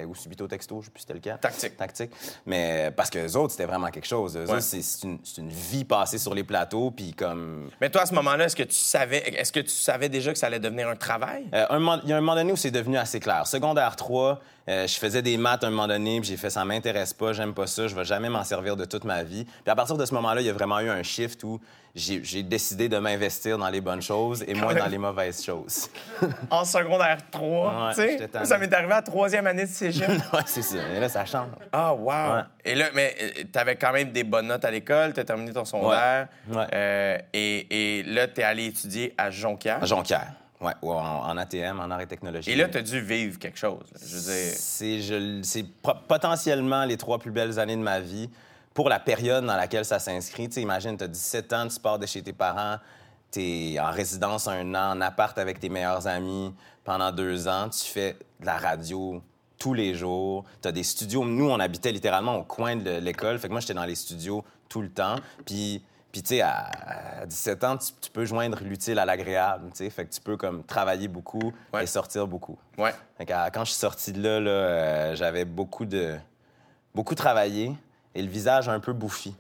[0.08, 1.38] Ou Subito Texto, je sais plus si c'était le cas.
[1.38, 1.78] Tactique.
[1.78, 2.12] Tactique.
[2.46, 4.38] Mais euh, parce que les autres, c'était vraiment quelque chose.
[4.38, 4.52] Eux Ouais.
[4.54, 7.70] autres, c'est une, une vie passée sur les plateaux, puis comme.
[7.80, 9.18] Mais toi, à ce moment-là, est-ce que tu savais...
[9.38, 11.46] Est-ce que tu savais déjà que ça allait devenir un travail?
[11.54, 11.66] Euh,
[12.04, 13.46] il y a un moment donné où c'est devenu assez clair.
[13.48, 16.64] Secondaire 3, euh, je faisais des maths à un moment donné, puis j'ai fait ça
[16.66, 19.46] m'intéresse pas, j'aime pas ça, je vais jamais m'en servir de toute ma vie.
[19.46, 21.60] Puis à partir de ce moment-là, il y a vraiment eu un shift où
[21.94, 24.84] j'ai décidé de m'investir dans les bonnes choses et moins même.
[24.84, 25.90] dans les mauvaises choses.
[26.50, 28.46] En secondaire 3, Ouais, tu sais?
[28.46, 30.08] Ça m'est arrivé à la troisième année de cégep.
[30.34, 30.78] ouais, c'est ça.
[30.96, 31.50] Et là, ça change.
[31.74, 32.06] Ah, wow!
[32.08, 32.42] Ouais.
[32.64, 35.66] Et là, mais euh, t'avais quand même des bonnes notes à l'école, t'as terminé ton
[35.66, 36.28] secondaire.
[36.50, 36.66] Ouais.
[36.74, 39.84] Euh, et, et là, t'es allé étudier à Jonquière.
[39.84, 40.32] À Jonquière.
[40.62, 42.52] Ouais, ou en, en ATM, en arts et technologie.
[42.52, 43.84] Et là, t'as dû vivre quelque chose.
[43.92, 44.00] là.
[44.06, 45.44] Je veux dire...
[45.44, 45.66] C'est
[46.08, 48.30] potentiellement les trois plus belles années de ma vie
[48.74, 50.50] pour la période dans laquelle ça s'inscrit.
[50.50, 52.78] Tu imagine, tu as 17 ans, tu pars de chez tes parents,
[53.32, 57.70] tu es en résidence un an, en appart avec tes meilleurs amis pendant deux ans,
[57.70, 59.22] tu fais de la radio
[59.58, 60.44] tous les jours.
[60.62, 61.24] Tu as des studios.
[61.24, 63.38] Nous, on habitait littéralement au coin de l'école.
[63.38, 65.16] Fait que moi, j'étais dans les studios tout le temps.
[65.46, 66.70] Puis Puis, tu sais, à,
[67.22, 69.90] à 17 ans, tu, tu peux joindre l'utile à l'agréable, tu sais.
[69.90, 71.84] Fait que tu peux, comme, travailler beaucoup Ouais.
[71.84, 72.58] et sortir beaucoup.
[72.78, 72.94] Ouais.
[73.18, 76.18] Fait que, quand je suis sorti de là, là euh, j'avais beaucoup de...
[76.94, 77.72] beaucoup travaillé
[78.14, 79.34] et le visage un peu bouffi.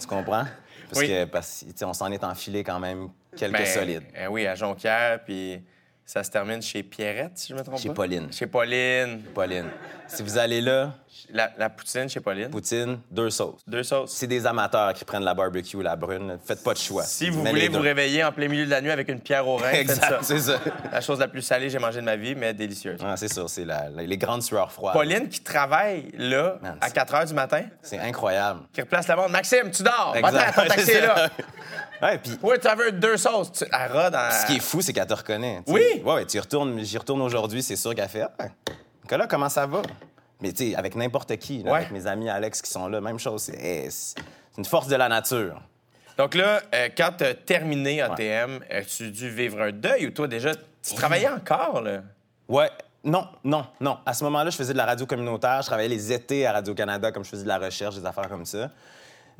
[0.00, 0.44] tu comprends?
[0.88, 1.08] Parce Oui.
[1.08, 4.04] que, parce on s'en est enfilé quand même quelques Ben, solides.
[4.16, 5.62] euh, oui, à Jonquière, puis
[6.06, 7.94] ça se termine chez Pierrette, si je me trompe Chez pas.
[7.94, 8.32] Pauline.
[8.32, 9.20] Chez Pauline.
[9.34, 9.66] Pauline.
[10.06, 10.94] Si vous allez là,
[11.32, 12.50] La, la poutine chez Pauline?
[12.50, 13.60] poutine, deux sauces.
[13.66, 14.12] Deux sauces.
[14.12, 16.38] C'est des amateurs qui prennent la barbecue ou la brune.
[16.44, 17.02] Faites pas de choix.
[17.04, 19.56] Si vous voulez vous réveiller en plein milieu de la nuit avec une pierre au
[19.56, 20.58] rein, Exact, c'est ça.
[20.92, 23.00] La chose la plus salée que j'ai mangée de ma vie, mais délicieuse.
[23.04, 24.92] Ah, c'est sûr, c'est les grandes sueurs froides.
[24.94, 28.60] Pauline qui travaille là Man, à c'est- 4 h du matin, C'est incroyable.
[28.72, 29.30] qui replace la monde.
[29.30, 30.12] Maxime, tu dors!
[30.16, 30.32] Exact.
[30.32, 31.14] Va-t'en, ton taxi C'est est là!
[31.16, 32.06] ça.
[32.06, 33.52] Ouais, puis Oui, tu veux deux sauces.
[33.52, 33.64] Tu...
[33.72, 34.30] Elle en...
[34.30, 35.62] ce qui est fou, c'est qu'elle te reconnaît.
[35.68, 35.82] Oui.
[36.04, 38.46] Ouais, ouais, tu y retournes, j'y retourne aujourd'hui, c'est sûr qu'elle fait Ah,
[39.02, 39.82] Nicolas, comment ça va?
[40.44, 41.78] Mais tu sais, avec n'importe qui, là, Ouais.
[41.78, 43.42] avec mes amis Alex qui sont là, même chose.
[43.44, 43.88] C'est
[44.58, 45.58] une force de la nature.
[46.18, 50.28] Donc là, euh, quand tu as terminé ATM, as-tu dû vivre un deuil ou toi
[50.28, 52.02] déjà, tu travaillais encore là?
[52.46, 52.70] Ouais.
[53.02, 53.96] Non, non, non.
[54.04, 55.60] À ce moment-là, je faisais de la radio communautaire.
[55.62, 58.44] Je travaillais les étés à Radio-Canada, comme je faisais de la recherche, des affaires comme
[58.46, 58.70] ça.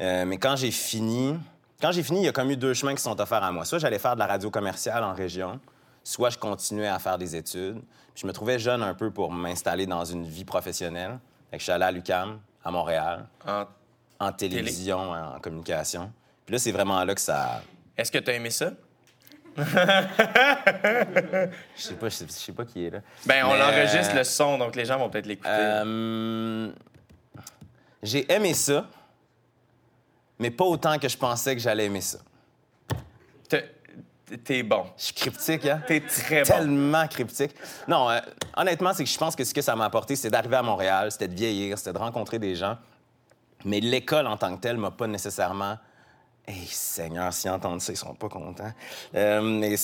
[0.01, 1.39] Euh, mais quand j'ai fini,
[1.81, 3.65] quand j'ai fini, il y a comme eu deux chemins qui sont offerts à moi.
[3.67, 5.61] Soit j'allais faire de la radio commerciale en région,
[6.05, 7.81] soit je continuais à faire des études.
[8.15, 11.19] Puis je me trouvais jeune un peu pour m'installer dans une vie professionnelle.
[11.51, 13.65] Fait que je suis allé à l'UQAM, à Montréal, En-
[14.21, 16.13] en télévision, en communication.
[16.47, 17.63] Puis là, c'est vraiment là que ça...
[17.97, 18.71] Est-ce que tu as aimé ça?
[19.57, 19.63] Je
[21.77, 23.01] sais pas, je sais, je sais pas qui est là.
[23.27, 25.49] Ben, on Mais, enregistre euh, le son, donc les gens vont peut-être l'écouter.
[25.51, 26.71] Euh,
[28.03, 28.89] j'ai aimé ça,
[30.41, 32.19] mais pas autant que je pensais que j'allais aimer ça.
[34.45, 34.87] T'es- bon.
[34.97, 35.83] Je suis cryptique, hein?
[35.87, 36.47] T'es très bon.
[36.47, 37.55] Tellement cryptique.
[37.87, 38.19] Non, euh,
[38.57, 41.13] honnêtement, c'est que je pense que ce que ça m'a apporté, c'est d'arriver à Montréal,
[41.13, 42.79] c'était de vieillir, c'était de rencontrer des gens.
[43.65, 45.79] Mais l'école en tant que telle m'a pas nécessairement.
[46.47, 48.73] Hey, Seigneur, s'ils entendent ça, ils seront pas contents.
[49.15, 49.75] Euh, mais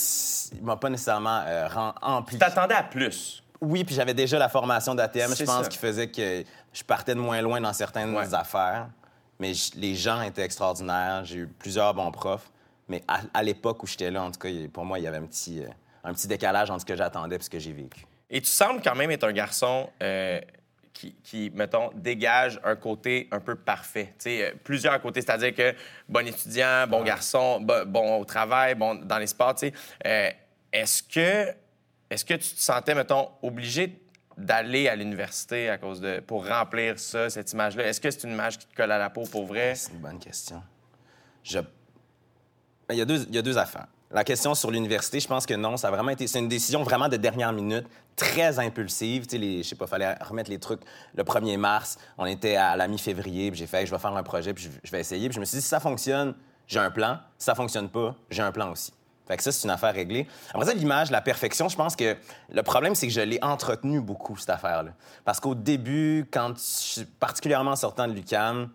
[0.53, 2.37] il m'a pas nécessairement euh, ren- empli.
[2.39, 3.43] T'attendais à plus.
[3.63, 5.69] Oui, puis j'avais déjà la formation d'ATM, je pense, ça.
[5.69, 8.35] qui faisait que je partais de moins loin dans certaines Ouais.
[8.35, 8.89] affaires.
[9.39, 11.25] Mais les gens étaient extraordinaires.
[11.25, 12.51] J'ai eu plusieurs bons profs.
[12.91, 15.17] Mais à, à l'époque où j'étais là, en tout cas, pour moi, il y avait
[15.19, 15.69] un petit, euh,
[16.05, 18.05] un petit décalage entre ce que j'attendais et ce que j'ai vécu.
[18.29, 20.41] Et tu sembles quand même être un garçon euh,
[20.93, 24.07] qui, qui, mettons, dégage un côté un peu parfait.
[24.19, 25.73] Tu sais, euh, plusieurs côtés, c'est-à-dire que
[26.09, 29.73] bon étudiant, bon garçon, bo- bon au travail, bon dans les sports, tu sais.
[30.05, 30.31] Euh,
[30.73, 31.55] est-ce que,
[32.11, 34.03] est-ce que tu te sentais, mettons, obligé
[34.37, 37.85] d'aller à l'université à cause de pour remplir ça, cette image-là?
[37.87, 39.77] Est-ce que c'est une image qui te colle à la peau pour vrai?
[39.77, 40.61] C'est une bonne question.
[41.45, 41.61] Je...
[42.91, 43.87] Ben, Il, y a deux, affaires.
[44.11, 46.27] La question sur l'université, je pense que non, ça a vraiment été.
[46.27, 49.29] C'est une décision vraiment de dernière minute, très impulsive.
[49.29, 50.81] Tu sais, je sais pas, fallait remettre les trucs
[51.15, 51.99] le 1er mars.
[52.19, 54.91] On était à la mi-février, puis j'ai fait, je vais faire un projet, puis je,
[54.91, 55.29] vais essayer.
[55.29, 56.35] Puis je me suis dit, si ça fonctionne,
[56.67, 57.19] j'ai un plan.
[57.39, 58.93] Si ça fonctionne pas, j'ai un plan aussi.
[59.29, 60.27] Fait que ça, c'est une affaire réglée.
[60.53, 62.17] Après ça, l'image, la perfection, je pense que
[62.53, 64.91] le problème, c'est que je l'ai entretenu beaucoup, cette affaire-là.
[65.25, 68.69] Parce qu'au début, quand, je- particulièrement en sortant de l'UQAM,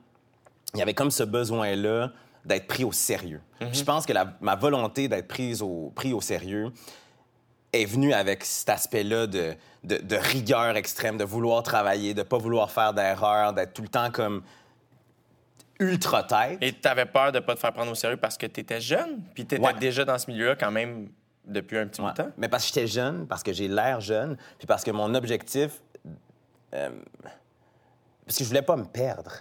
[0.73, 2.11] il y avait comme ce besoin-là
[2.45, 3.41] d'être pris au sérieux.
[3.71, 6.71] Je pense que la- ma volonté d'être prise au, pris au sérieux
[7.73, 9.53] est venue avec cet aspect-là de,
[9.83, 13.87] de- de rigueur extrême, de vouloir travailler, de pas vouloir faire d'erreurs, d'être tout le
[13.89, 14.43] temps comme
[15.79, 16.57] ultra tête.
[16.61, 18.79] Et tu avais peur de pas te faire prendre au sérieux parce que tu étais
[18.79, 19.73] jeune, puis tu étais Ouais.
[19.73, 21.09] déjà dans ce milieu-là quand même
[21.45, 22.13] depuis un petit bout Ouais.
[22.13, 22.31] de temps?
[22.37, 25.81] Mais parce que j'étais jeune, parce que j'ai l'air jeune, puis parce que mon objectif.
[26.73, 26.89] euh,
[28.25, 29.31] parce que je voulais pas me perdre.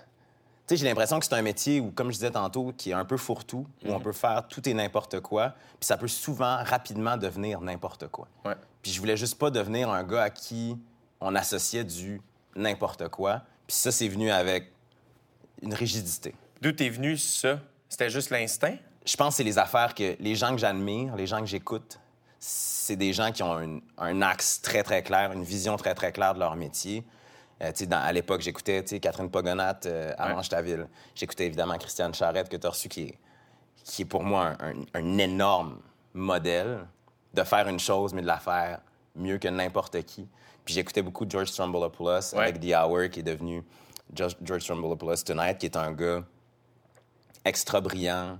[0.66, 3.04] Sais, j'ai l'impression que c'est un métier où, comme je disais tantôt, qui est un
[3.04, 3.94] peu fourre-tout, où Mhm.
[3.94, 8.28] on peut faire tout et n'importe quoi, puis ça peut souvent rapidement devenir n'importe quoi.
[8.46, 8.54] Ouais.
[8.80, 10.78] Puis je voulais juste pas devenir un gars à qui
[11.20, 12.20] on associait du
[12.56, 13.42] n'importe quoi.
[13.66, 14.72] Puis ça, c'est venu avec
[15.62, 16.34] une rigidité.
[16.62, 17.60] D'où t'es venu ça?
[17.88, 18.76] C'était juste l'instinct?
[19.04, 21.98] Je pense que c'est les affaires que les gens que j'admire, les gens que j'écoute,
[22.38, 26.10] c'est des gens qui ont un, un axe très, très clair, une vision très, très
[26.12, 27.04] claire de leur métier.
[27.64, 30.34] Euh, dans- à l'époque, j'écoutais Catherine Pogonat euh, à Ouais.
[30.34, 30.86] Manche-ta-Ville.
[31.14, 33.18] J'écoutais évidemment Christiane Charrette, que tu as reçu, qui est,
[33.84, 35.80] qui est pour moi un, un- un énorme
[36.12, 36.86] modèle
[37.32, 38.80] de faire une chose, mais de la faire
[39.16, 40.28] mieux que n'importe qui.
[40.64, 42.42] Puis j'écoutais beaucoup George Strombolopoulos Ouais.
[42.42, 43.62] avec The Hour, qui est devenu
[44.14, 46.22] George, George Strombolopoulos Tonight, qui est un gars
[47.44, 48.38] extra brillant.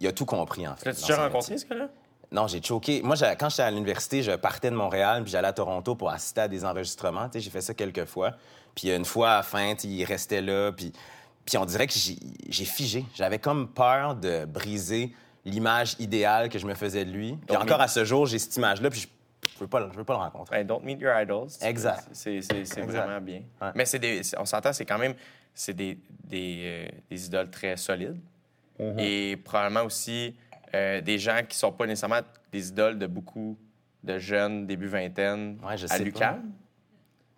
[0.00, 0.86] Il a tout compris, en fait.
[0.86, 1.88] L'as-tu dans déjà rencontré, ce gars-là?
[2.34, 3.00] Non, j'ai choqué.
[3.02, 6.40] Moi, quand j'étais à l'université, je partais de Montréal, puis j'allais à Toronto pour assister
[6.42, 7.26] à des enregistrements.
[7.28, 8.32] Tu sais, J'ai fait ça quelques fois.
[8.74, 10.92] Puis une fois, à la fin, tu sais, il restait là, puis,
[11.46, 13.04] puis on dirait que j'ai figé.
[13.14, 15.12] J'avais comme peur de briser
[15.44, 17.36] l'image idéale que je me faisais de lui.
[17.46, 19.08] Puis Donc, encore mais- à ce jour, j'ai cette image-là, puis je
[19.54, 20.56] je veux pas, le- je veux pas le rencontrer.
[20.60, 21.48] Hey, don't meet your idols.
[21.60, 22.08] Exact.
[22.12, 22.40] C'est
[22.80, 23.42] vraiment bien.
[23.60, 23.68] Ouais.
[23.74, 24.00] Mais c'est
[24.38, 25.14] on s'entend, c'est quand même
[25.54, 28.18] c'est des, des, euh, des idoles très solides.
[28.98, 30.34] et probablement aussi
[30.74, 32.20] euh, des gens qui sont pas nécessairement
[32.52, 33.56] des idoles de beaucoup
[34.02, 36.42] de jeunes, début vingtaine, Ouais, je à l'UQAM.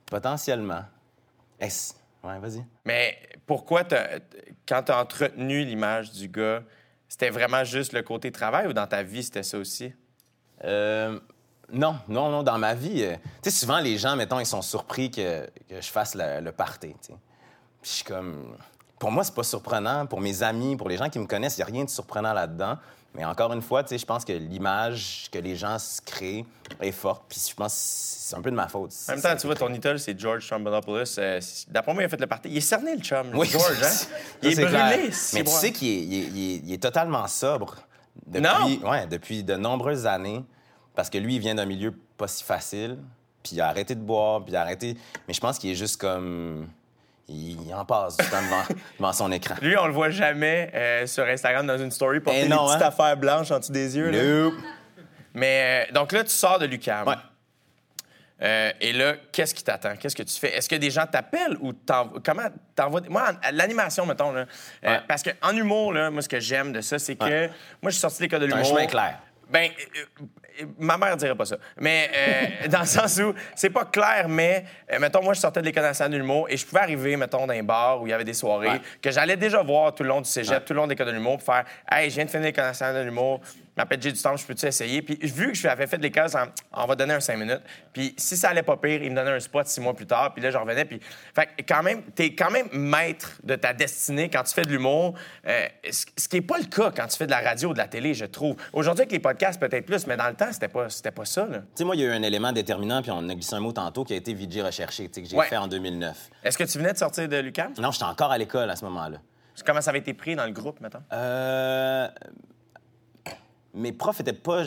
[0.06, 0.82] Potentiellement.
[1.60, 1.94] Est-ce-
[2.24, 2.64] Ouais, vas-y.
[2.84, 4.18] Mais pourquoi, t'as-
[4.68, 6.62] quand tu as entretenu l'image du gars,
[7.08, 9.92] c'était vraiment juste le côté travail ou dans ta vie, c'était ça aussi?
[10.64, 11.20] Euh,
[11.72, 12.42] non, non, non.
[12.42, 15.80] Dans ma vie, euh, tu sais, souvent, les gens, mettons, ils sont surpris que, que
[15.80, 17.12] je fasse le, le party, tu sais.
[17.82, 18.56] Puis je suis comme...
[18.98, 20.06] Pour moi, c'est pas surprenant.
[20.06, 22.32] Pour mes amis, pour les gens qui me connaissent, il n'y a rien de surprenant
[22.32, 22.78] là-dedans.
[23.16, 26.44] Mais encore une fois, tu sais, je pense que l'image que les gens se créent
[26.80, 27.24] est forte.
[27.28, 27.78] Puis je pense que
[28.28, 28.92] c'est un peu de ma faute.
[29.08, 31.18] En même temps, tu vois, ton idole, c'est George Trombolopoulos.
[31.18, 32.50] Euh, D'après moi, il a fait le party.
[32.50, 33.82] Il est cerné, le chum, Oui, George.
[33.82, 33.88] Hein?
[34.42, 37.76] Il est, brûlé, Mais tu sais qu'il est, il il totalement sobre
[38.26, 40.44] depuis, ouais, depuis de nombreuses années.
[40.94, 42.98] Parce que lui, il vient d'un milieu pas si facile.
[43.42, 44.96] Puis il a arrêté de boire, puis il a arrêté.
[45.26, 46.68] Mais je pense qu'il est juste comme.
[47.28, 48.62] Il, en passe du temps devant,
[48.98, 49.56] devant son écran.
[49.60, 52.66] Lui, on le voit jamais euh, sur Instagram dans une story porter Eh des non,
[52.68, 52.86] petites hein?
[52.88, 54.10] affaires blanches en dessous des yeux.
[54.10, 54.50] là.
[55.34, 57.06] Mais euh, donc là, tu sors de l'UQAM.
[57.08, 57.14] Ouais.
[58.42, 59.96] Euh, et là, qu'est-ce qui t'attend?
[59.96, 60.54] Qu'est-ce que tu fais?
[60.56, 61.72] Est-ce que des gens t'appellent ou.
[62.24, 63.00] Comment t'envoies...
[63.08, 64.40] Moi, l'animation, mettons, là,
[64.84, 65.00] euh, Ouais.
[65.08, 67.24] parce qu'en humour, là, moi, ce que j'aime de ça, c'est que...
[67.24, 67.50] Ouais.
[67.82, 68.76] Moi, je suis sorti de l'école de T'as un l'humour.
[68.76, 69.18] chemin clair.
[69.48, 70.00] Ben, euh,
[70.62, 71.56] euh, ma mère dirait pas ça.
[71.78, 72.10] Mais
[72.64, 75.66] euh, dans le sens où c'est pas clair, mais euh, mettons, moi, je sortais de
[75.66, 78.12] l'école nationale de l'humour et je pouvais arriver, mettons, dans un bar où il y
[78.12, 78.80] avait des soirées Ouais.
[79.00, 80.64] que j'allais déjà voir tout le long du cégep, Ouais.
[80.64, 82.64] tout le long de l'école de l'humour, pour faire Hey, je viens de finir l'école
[82.64, 83.40] nationale de l'humour,
[83.76, 85.02] je m'appelle Jay du temps, je peux-tu essayer?
[85.02, 87.60] Puis vu que je avais fait de l'école, ça- on va donner un cinq minutes.
[87.92, 90.32] Puis si ça allait pas pire, il me donnait un spot six mois plus tard,
[90.32, 90.86] puis là, je revenais.
[90.86, 90.98] Puis,
[91.34, 94.70] fait que quand même, t'es quand même maître de ta destinée quand tu fais de
[94.70, 95.12] l'humour,
[95.46, 97.78] euh, ce qui est pas le cas quand tu fais de la radio ou de
[97.78, 98.56] la télé, je trouve.
[98.72, 101.46] Aujourd'hui, avec les podcasts, peut-être plus, mais dans le temps, c'était pas, c'était pas ça.
[101.46, 103.60] Tu sais, moi, il y a eu un élément déterminant, puis on a glissé un
[103.60, 105.46] mot tantôt, qui a été VJ recherché, tu sais, que j'ai Ouais.
[105.46, 106.30] fait en 2009.
[106.42, 107.74] Est-ce que tu venais de sortir de l'UQAM?
[107.78, 109.18] Non, j'étais encore à l'école à ce moment-là.
[109.64, 111.02] Comment ça avait été pris dans le groupe, mettons?
[111.12, 112.08] Euh...
[113.76, 114.64] Mes profs étaient pas.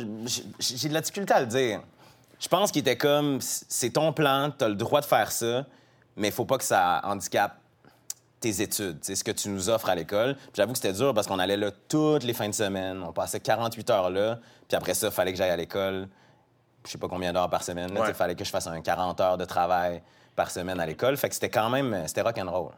[0.60, 1.82] J'ai de la difficulté à le dire.
[2.39, 5.65] Je pense qu'ils étaient comme c'est ton plan, tu as le droit de faire ça,
[6.15, 7.56] mais il faut pas que ça handicape
[8.39, 10.38] tes études, c'est ce que tu nous offres à l'école.
[10.54, 13.04] J'avoue que c'était dur parce qu'on allait là toutes les fins de semaine.
[13.06, 14.39] On passait 48 heures là.
[14.69, 16.08] Puis après ça, il fallait que j'aille à l'école.
[16.86, 17.89] Je sais pas combien d'heures par semaine.
[17.93, 18.13] Il Ouais.
[18.13, 20.02] fallait que je fasse un 40 heures de travail
[20.38, 21.17] par semaine à l'école.
[21.17, 22.04] Fait que c'était quand même...
[22.08, 22.72] C'était rock'n'roll.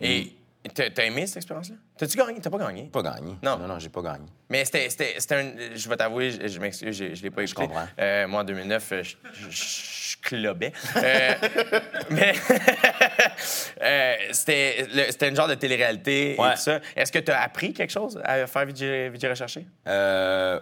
[0.00, 0.32] Et
[0.68, 1.76] t'as t'as aimé cette expérience-là?
[1.96, 2.38] T'as-tu gagné?
[2.40, 2.84] T'as pas gagné?
[2.92, 3.36] Pas gagné.
[3.42, 3.56] Non.
[3.58, 4.26] Non, non, j'ai pas gagné.
[4.50, 5.52] Mais c'était, c'était, c'était un.
[5.74, 7.62] Je vais t'avouer, je, je m'excuse, je, je l'ai pas écouté.
[7.66, 7.86] comprends.
[7.98, 10.72] Euh, moi, en 2009, euh, je, je, je clubais.
[10.96, 11.34] Euh,
[12.10, 12.32] mais
[13.82, 16.54] euh, c'était, une genre de télé-réalité et Ouais.
[16.54, 16.80] tout ça.
[16.96, 19.66] Est-ce que tu as appris quelque chose à faire vidéo, recherché?
[19.86, 20.60] Euh,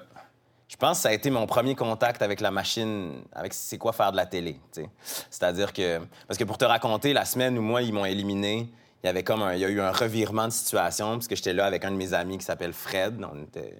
[0.68, 3.92] je pense que ça a été mon premier contact avec la machine, avec c'est quoi
[3.92, 4.60] faire de la télé.
[5.30, 8.68] C'est-à-dire que, parce que pour te raconter, la semaine où moi, ils m'ont éliminé,
[9.02, 11.36] il y avait comme un, il y a eu un revirement de situation, parce que
[11.36, 13.24] j'étais là avec un de mes amis qui s'appelle Fred.
[13.32, 13.76] On était...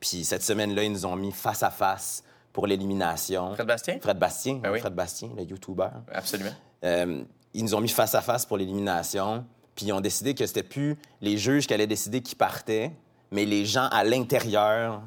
[0.00, 2.22] Puis cette semaine-là, ils nous ont mis face à face
[2.52, 3.54] pour l'élimination.
[3.54, 3.98] Fred Bastien?
[4.00, 4.80] Fred Bastien, Ben oui.
[4.80, 5.88] Fred Bastien, le YouTuber.
[6.12, 6.52] Absolument.
[6.84, 9.44] Euh, ils nous ont mis face à face pour l'élimination.
[9.74, 12.92] Puis ils ont décidé que c'était plus les juges qui allaient décider qui partait,
[13.30, 15.02] mais les gens à l'intérieur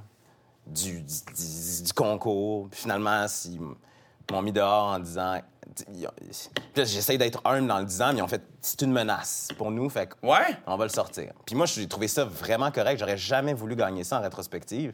[0.65, 2.67] du, du, du- du concours.
[2.69, 3.59] Puis finalement, ils
[4.31, 5.39] m'ont mis dehors en disant.
[6.75, 10.07] j'essaie d'être humble en le disant, mais ont fait c'est une menace pour nous, fait
[10.09, 10.57] qu'on Ouais?
[10.67, 11.31] va le sortir.
[11.45, 12.99] Puis moi, j'ai trouvé ça vraiment correct.
[12.99, 14.93] J'aurais jamais voulu gagner ça en rétrospective.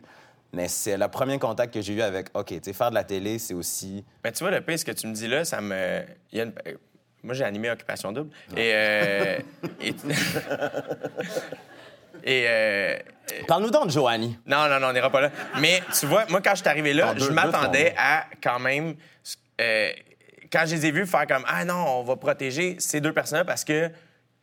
[0.55, 3.03] Mais c'est le premier contact que j'ai eu avec, OK, tu sais, faire de la
[3.03, 4.05] télé, c'est aussi.
[4.23, 6.03] Mais tu vois, le pire, ce que tu me dis là, ça me.
[6.31, 6.53] il y a une-
[7.23, 8.29] Moi, j'ai animé Occupation Double.
[8.55, 8.71] Et.
[8.75, 9.39] euh,
[9.81, 9.95] et...
[12.23, 12.97] et, euh,
[13.47, 14.37] Parle-nous donc de Joanie.
[14.45, 15.31] Non, non, non, on n'ira pas là.
[15.59, 18.95] Mais tu vois, moi, quand je suis arrivé là, deux- je m'attendais à quand même.
[19.61, 19.89] euh,
[20.51, 23.45] quand je les ai vus faire comme Ah non, on va protéger ces deux personnes-là
[23.45, 23.89] parce que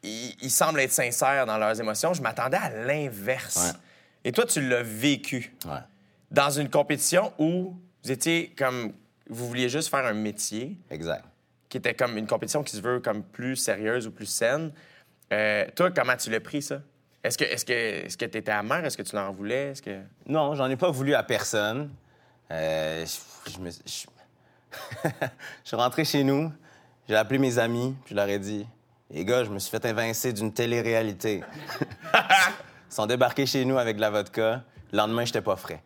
[0.02, 3.56] ils, ils semblent être sincères dans leurs émotions, je m'attendais à l'inverse.
[3.74, 3.78] Ouais.
[4.24, 5.78] Et toi, tu l'as vécu Ouais.
[6.30, 8.92] dans une compétition où vous étiez comme.
[9.28, 11.24] Vous vouliez juste faire un métier Exact.
[11.68, 14.72] qui était comme une compétition qui se veut comme plus sérieuse ou plus saine.
[15.32, 16.80] Euh, toi, comment tu l'as pris, ça?
[17.22, 17.72] Est-ce que est-ce que
[18.06, 18.84] est-ce que t'étais amer?
[18.84, 19.72] Est-ce que tu l'en voulais?
[19.72, 20.00] Est-ce que.
[20.26, 21.90] Non, j'en ai pas voulu à personne.
[22.50, 23.04] Euh,
[23.46, 24.06] je, je me- je-
[25.04, 25.08] je
[25.64, 26.50] suis rentré chez nous,
[27.08, 28.66] j'ai appelé mes amis, puis je leur ai dit
[29.10, 31.42] Les gars, je me suis fait évincer d'une télé-réalité.
[32.14, 34.62] Ils sont débarqués chez nous avec de la vodka.
[34.92, 35.82] Le lendemain, j'étais pas frais.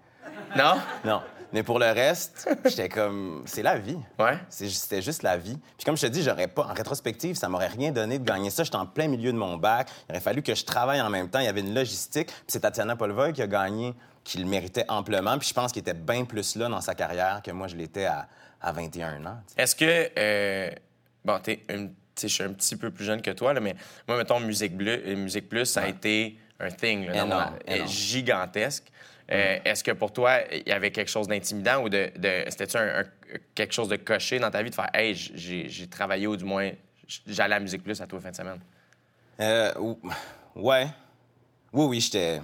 [0.56, 0.76] Non?
[1.04, 1.22] Non.
[1.54, 3.42] Mais pour le reste, j'étais comme.
[3.46, 3.96] C'est la vie.
[4.18, 4.36] Ouais.
[4.50, 5.56] C'était juste la vie.
[5.78, 8.50] Puis comme je te dis, j'aurais pas, en rétrospective, ça m'aurait rien donné de gagner
[8.50, 8.64] ça.
[8.64, 9.88] J'étais en plein milieu de mon bac.
[10.08, 11.38] Il aurait fallu que je travaille en même temps.
[11.38, 12.26] Il y avait une logistique.
[12.26, 15.38] Puis c'est Tatiana Polvoy qui a gagné, qui le méritait amplement.
[15.38, 18.04] Puis je pense qu'il était bien plus là dans sa carrière que moi, je l'étais
[18.06, 18.26] à,
[18.60, 19.38] à 21 ans.
[19.56, 20.10] Est-ce que.
[20.18, 20.70] euh,
[21.24, 23.60] bon, t'es une- tu sais, je suis un petit peu plus jeune que toi, là,
[23.60, 23.74] mais
[24.06, 27.74] moi, mettons, Musique, Bleu, euh, Musique Plus, ça a été un thing, là, Énorme, est
[27.76, 27.90] énorme.
[27.90, 28.84] gigantesque.
[29.32, 32.76] Euh, Est-ce que pour toi, il y avait quelque chose d'intimidant ou de, de- c'était-tu
[32.76, 36.36] un- un- quelque chose de coché dans ta vie de faire, hey, j'ai travaillé ou
[36.36, 36.70] du moins
[37.26, 38.60] j'allais à Musique Plus à toi fin de semaine?
[39.40, 39.98] Euh, ou-
[40.56, 40.88] ouais.
[41.72, 42.40] Oui, oui, j'étais.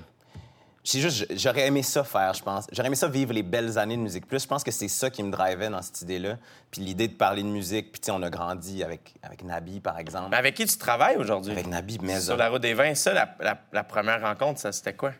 [0.83, 2.66] C'est juste, j'aurais aimé ça faire, je pense.
[2.73, 4.43] J'aurais aimé ça vivre les belles années de Musique Plus.
[4.43, 6.38] Je pense que c'est ça qui me drivait dans cette idée-là.
[6.71, 7.93] Puis l'idée de parler de musique.
[7.93, 10.29] Puis, tu sais, on a grandi avec, avec Nabi, par exemple.
[10.31, 11.53] Mais avec qui tu travailles aujourd'hui?
[11.53, 12.21] Avec Nabi Meza.
[12.21, 15.12] Sur la route des vins, ça, la, la- la première rencontre, ça, c'était quoi?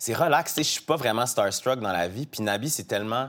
[0.00, 2.24] C'est relax, tu sais, je suis pas vraiment starstruck dans la vie.
[2.24, 3.28] Puis Nabi, c'est tellement,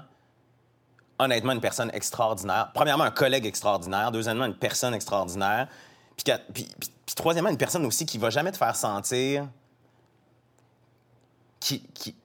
[1.20, 2.72] honnêtement, une personne extraordinaire.
[2.74, 4.10] Premièrement, un collègue extraordinaire.
[4.10, 5.68] Deuxièmement, une personne extraordinaire.
[6.16, 6.70] Puis,
[7.14, 9.50] troisièmement, une personne aussi qui va jamais te faire sentir
[11.60, 12.16] qui, qui,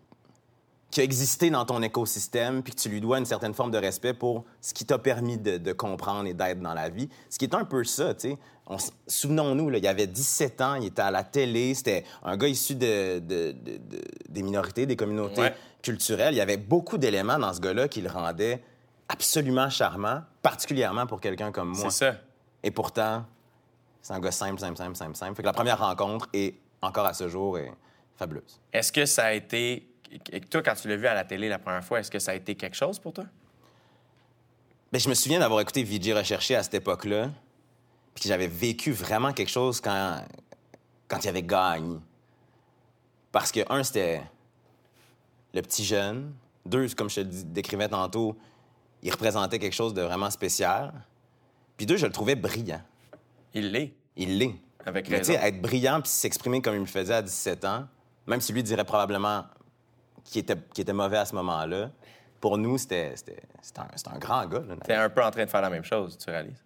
[0.92, 3.78] qui a existé dans ton écosystème, puis que tu lui dois une certaine forme de
[3.78, 7.08] respect pour ce qui t'a permis de, de comprendre et d'être dans la vie.
[7.30, 8.38] Ce qui est un peu ça, tu sais.
[9.06, 13.20] Souvenons-nous, il avait 17 ans, il était à la télé, c'était un gars issu de,
[13.20, 15.54] de- de- de- des minorités, des communautés Ouais.
[15.82, 16.34] culturelles.
[16.34, 18.62] Il y avait beaucoup d'éléments dans ce gars-là qui le rendaient
[19.08, 21.90] absolument charmant, particulièrement pour quelqu'un comme moi.
[21.90, 22.16] C'est ça.
[22.64, 23.24] Et pourtant,
[24.02, 25.36] c'est un gars simple, simple, simple, simple, simple.
[25.36, 27.70] Fait que la première rencontre, est encore à ce jour, est
[28.16, 28.60] fabuleuse.
[28.72, 29.88] Est-ce que ça a été.
[30.32, 32.32] et Toi, quand tu l'as vu à la télé la première fois, est-ce que ça
[32.32, 33.24] a été quelque chose pour toi?
[34.92, 37.30] Ben, je me souviens d'avoir écouté VJ Recherché à cette époque-là,
[38.16, 40.24] puis que j'avais vécu vraiment quelque chose quand,
[41.06, 41.98] quand il avait gagné.
[43.30, 44.22] Parce que, un, c'était
[45.52, 46.32] le petit jeune.
[46.64, 48.34] Deux, comme je te décrivais tantôt,
[49.02, 50.94] il représentait quelque chose de vraiment spécial.
[51.76, 52.80] Puis deux, je le trouvais brillant.
[53.52, 53.92] Il l'est.
[54.16, 54.54] Il l'est.
[54.86, 57.86] Avec Mais tu sais, être brillant puis s'exprimer comme il le faisait à 17 ans,
[58.26, 59.44] même si lui dirait probablement
[60.24, 61.90] qu'il était, était mauvais à ce moment-là,
[62.40, 63.12] pour nous, c'était
[63.76, 64.62] un, un grand gars.
[64.84, 66.64] T'es un peu en train de faire la même chose, tu réalises?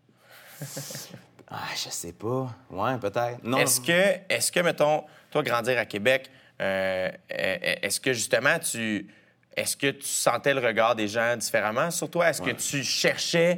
[1.50, 2.54] Ah, je sais pas.
[2.70, 3.42] Ouais, peut-être.
[3.42, 3.58] Non.
[3.58, 9.08] Est-ce que, est-ce que, mettons, toi, grandir à Québec, euh, est-ce que justement tu.
[9.56, 12.30] Est-ce que tu sentais le regard des gens différemment sur toi?
[12.30, 13.56] Est-ce que tu cherchais?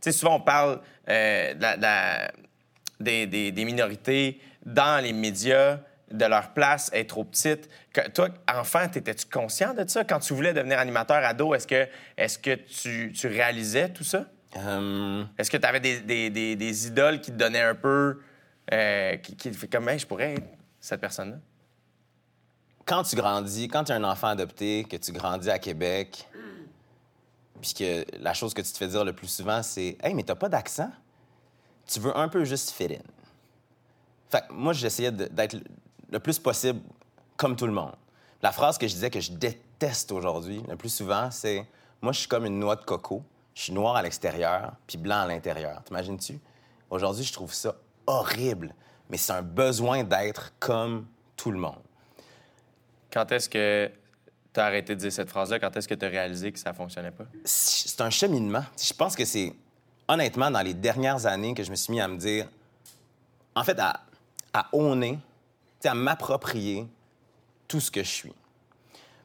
[0.00, 2.32] Tu sais, souvent, on parle euh, de la- de la-
[3.00, 5.78] des, des- des minorités dans les médias,
[6.12, 7.68] de leur place est trop petite.
[7.92, 10.04] Que- toi, enfant, étais-tu conscient de ça?
[10.04, 14.26] Quand tu voulais devenir animateur ado, est-ce que, est-ce que tu, tu réalisais tout ça?
[14.56, 18.20] Euh, Est-ce que tu avais des, des- des- des idoles qui te donnaient un peu.
[18.72, 20.46] euh, qui, qui te fait comme, Hey, je pourrais être
[20.80, 21.36] cette personne-là?
[22.84, 26.28] quand tu grandis, quand tu es un enfant adopté, que tu grandis à Québec,
[27.60, 30.22] puis que la chose que tu te fais dire le plus souvent, c'est Hey, mais
[30.24, 30.90] t'as pas d'accent?
[31.86, 33.02] Tu veux un peu juste fit in.
[34.30, 35.62] Fait que moi, j'essayais d'être le-
[36.10, 36.80] le plus possible
[37.36, 37.94] comme tout le monde.
[38.42, 41.66] La phrase que je disais que je déteste aujourd'hui, le plus souvent, c'est
[42.00, 43.22] Moi, je suis comme une noix de coco.
[43.54, 45.82] Je suis noir à l'extérieur, puis blanc à l'intérieur.
[45.84, 46.38] T'imagines-tu?
[46.90, 47.74] Aujourd'hui, je trouve ça
[48.06, 48.74] horrible,
[49.10, 51.82] mais c'est un besoin d'être comme tout le monde.
[53.12, 53.90] Quand est-ce que
[54.52, 55.58] tu as arrêté de dire cette phrase-là?
[55.58, 57.24] Quand est-ce que tu as réalisé que ça fonctionnait pas?
[57.44, 58.64] c'est un cheminement.
[58.80, 59.52] Je pense que c'est,
[60.08, 62.48] honnêtement, dans les dernières années que je me suis mis à me dire,
[63.54, 64.00] en fait, à,
[64.52, 64.70] à
[65.80, 66.86] sais, à m'approprier
[67.68, 68.34] tout ce que je suis.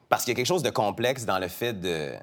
[0.08, 2.14] Parce qu'il y a quelque chose de complexe dans le fait de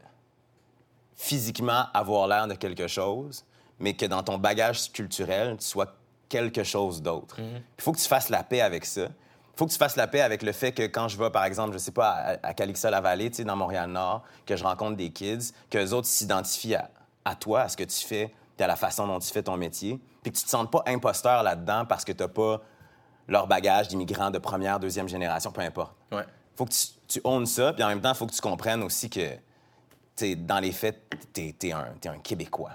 [1.15, 3.45] physiquement avoir l'air de quelque chose,
[3.80, 5.95] mais que dans ton bagage culturel, tu sois
[6.30, 7.38] quelque chose d'autre.
[7.39, 9.04] Il faut que tu fasses la paix avec ça.
[9.04, 11.45] Il faut que tu fasses la paix avec le fait que quand je vais, par
[11.45, 15.12] exemple, je sais pas, à, à Calixa-la-Vallée, tu sais, dans Montréal-Nord, que je rencontre des
[15.12, 16.89] kids, qu'eux autres s'identifient à,
[17.23, 19.56] à toi, à ce que tu fais, puis à la façon dont tu fais ton
[19.56, 22.62] métier, puis que tu te sentes pas imposteur là-dedans parce que tu pas
[23.28, 25.95] leur bagage d'immigrants de première, deuxième génération, peu importe.
[26.12, 26.25] Ouais.
[26.56, 28.84] faut que tu, tu ownes ça, puis en même temps, il faut que tu comprennes
[28.84, 29.32] aussi que,
[30.23, 31.01] dans les faits,
[31.34, 32.71] t'es es un, t'es un Québécois.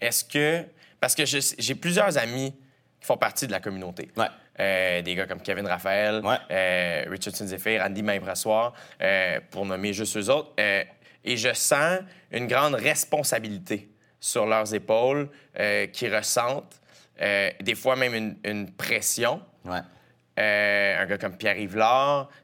[0.00, 0.64] Est-ce que.
[1.00, 2.52] Parce que j'ai plusieurs amis
[3.00, 4.10] qui font partie de la communauté.
[4.16, 4.26] Ouais.
[4.60, 6.36] Euh, des gars comme Kevin Raphaël, Ouais.
[6.50, 10.52] euh, Richardson Zephyr, Andy Maimbrassoir, euh, pour nommer juste eux autres.
[10.60, 10.82] Euh,
[11.24, 11.98] et je sens
[12.30, 15.28] une grande responsabilité sur leurs épaules
[15.92, 16.80] qu'ils ressentent,
[17.18, 19.40] des fois même une, une pression.
[19.64, 19.80] Ouais.
[20.36, 21.78] Un gars comme Pierre-Yves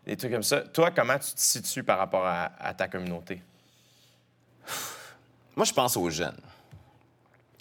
[0.06, 0.60] des trucs comme ça.
[0.60, 3.42] Toi, comment tu te situes par rapport à, à ta communauté?
[5.56, 6.40] Moi, je pense aux jeunes.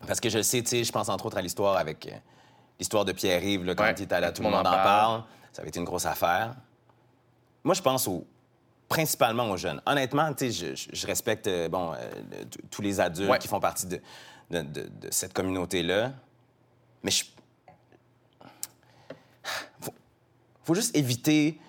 [0.07, 2.11] Parce que je sais, tu sais, je pense entre autres à l'histoire avec euh,
[2.79, 5.23] l'histoire de Pierre-Yves, là, quand Ouais, il était là, tout le monde en parle.
[5.51, 6.55] Ça avait été une grosse affaire.
[7.63, 8.09] Moi, je pense
[8.87, 9.81] principalement aux jeunes.
[9.85, 12.09] Honnêtement, tu sais, je, respecte euh, bon, euh,
[12.71, 13.37] tous les adultes Ouais.
[13.39, 13.99] qui font partie de,
[14.49, 16.13] de- de- de cette communauté-là.
[17.03, 17.25] Mais je.
[19.81, 19.93] Faut,
[20.63, 21.59] faut juste éviter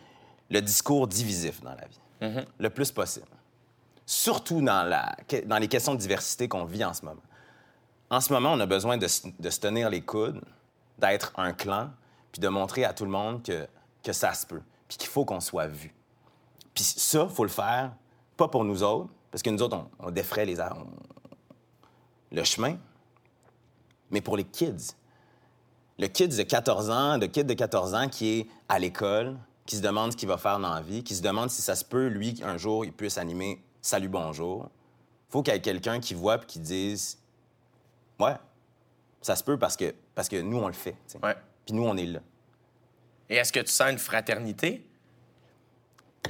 [0.50, 3.26] le discours divisif dans la vie, le plus possible.
[4.10, 5.06] Surtout dans,
[5.60, 7.22] les questions de diversité qu'on vit en ce moment.
[8.10, 10.40] En ce moment, on a besoin de, se- tenir les coudes,
[10.98, 11.90] d'être un clan,
[12.32, 14.62] puis de montrer à tout le monde que, ça se peut.
[14.88, 15.94] puis qu'il faut qu'on soit vu.
[16.74, 17.92] Puis ça, faut le faire,
[18.36, 20.86] pas pour nous autres, parce que nous autres, on, on les, on-
[22.32, 22.78] le chemin,
[24.10, 24.96] mais pour les kids.
[26.00, 29.36] Le kid de 14 ans, le kid de 14 ans qui est à l'école,
[29.66, 31.76] qui se demande ce qu'il va faire dans la vie, qui se demande si ça
[31.76, 34.68] se peut, lui, un jour, il puisse animer Salut, bonjour.
[35.28, 37.18] faut qu'il y ait quelqu'un qui voit et qui dise
[38.18, 38.34] Ouais,
[39.22, 40.96] ça se peut parce que, parce que nous, on le fait.
[41.22, 41.34] Ouais.
[41.64, 42.20] Puis nous, on est là.
[43.30, 44.86] Et est-ce que tu sens une fraternité?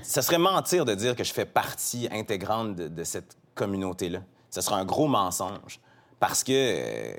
[0.02, 4.22] Ça serait mentir de dire que je fais partie intégrante de, de cette communauté-là.
[4.50, 5.80] Ce serait un gros mensonge.
[6.20, 7.16] Parce que euh,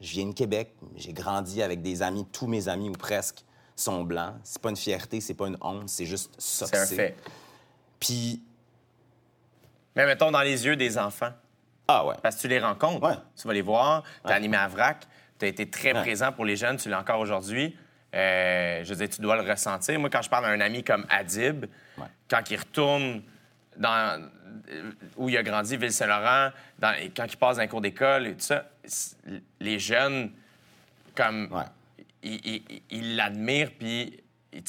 [0.00, 4.04] je viens de Québec, j'ai grandi avec des amis, tous mes amis ou presque sont
[4.04, 4.34] blancs.
[4.42, 7.16] C'est pas une fierté, c'est pas une honte, c'est juste ça C'est un fait.
[8.00, 8.42] Puis,
[9.96, 11.32] Mais mettons dans les yeux des enfants.
[11.88, 12.14] ah ouais.
[12.22, 13.02] Parce que tu les rencontres.
[13.08, 13.14] Ouais.
[13.40, 14.02] Tu vas les voir.
[14.02, 14.34] Tu as Ouais.
[14.36, 15.04] animé à VRAC.
[15.38, 16.00] Tu as été très Ouais.
[16.02, 16.76] présent pour les jeunes.
[16.76, 17.76] Tu l'es encore aujourd'hui.
[18.14, 19.98] Euh, je veux dire, tu dois le ressentir.
[19.98, 21.66] Moi, quand je parle à un ami comme Adib,
[22.28, 23.22] quand il retourne
[23.76, 24.22] dans,
[24.70, 28.40] euh, où il a grandi, Ville-Saint-Laurent, quand il passe dans les cours d'école et tout
[28.40, 28.64] ça,
[29.60, 30.30] les jeunes,
[31.14, 31.48] comme,
[32.22, 34.22] ils l'admirent, puis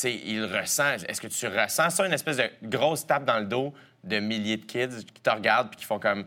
[0.04, 1.06] ils le ressentent.
[1.10, 3.74] Est-ce que tu ressens ça, une espèce de grosse tape dans le dos?
[4.04, 6.26] De milliers de kids qui te regardent puis qui font comme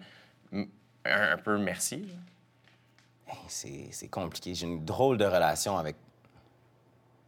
[0.52, 0.62] mm,
[1.04, 2.06] un, un peu merci?
[3.26, 4.54] Hey, C'est c'est compliqué.
[4.54, 5.96] J'ai une drôle de relation avec,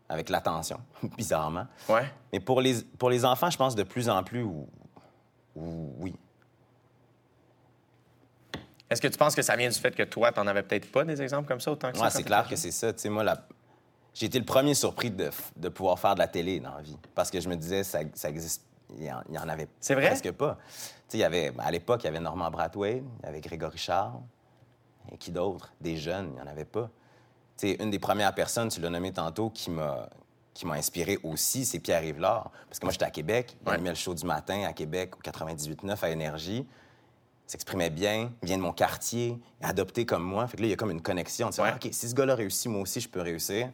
[0.09, 0.81] avec l'attention,
[1.17, 1.67] bizarrement.
[1.89, 2.11] Ouais.
[2.33, 4.69] Mais pour les, pour les enfants, je pense de plus en plus, ou-
[5.55, 6.15] oui.
[8.91, 11.05] Est-ce que tu penses que ça vient du fait que toi, t'en avais peut-être pas
[11.05, 12.05] des exemples comme ça autant que ça?
[12.05, 12.93] Ouais, c'est clair que c'est ça.
[12.93, 13.47] Tu sais, moi, la-
[14.13, 16.99] j'ai été le premier surpris de, de pouvoir faire de la télé dans la vie.
[17.15, 18.63] Parce que je me disais, ça, ça existe.
[18.99, 20.07] Il y en, avait C'est vrai?
[20.09, 20.59] presque pas.
[21.13, 24.21] Il y avait, à l'époque, il y avait Normand Brathwaite, il y avait Grégory Charles.
[25.11, 25.73] Et qui d'autre?
[25.81, 26.89] Des jeunes, il n'y en avait pas.
[27.59, 30.09] Tu sais, une des premières personnes, tu l'as nommé tantôt, qui m'a
[30.55, 32.51] qui m'a inspiré aussi, c'est Pierre Yvelard.
[32.69, 33.75] Parce que moi, j'étais à Québec, il Ouais.
[33.75, 36.67] animait le show du matin à Québec, au 98.9 à Énergie.
[37.47, 40.47] S'exprimait bien, vient de mon quartier, adopté comme moi.
[40.47, 41.49] Fait que là, il y a comme une connexion.
[41.49, 41.71] Tu Ouais.
[41.73, 43.71] Ah, OK, si ce gars-là réussit, moi aussi, je peux réussir.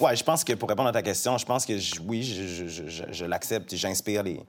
[0.00, 2.66] Ouais, je pense que pour répondre à ta question, je pense que je- oui, je,
[2.68, 4.40] je- je- l'accepte et j'inspire les.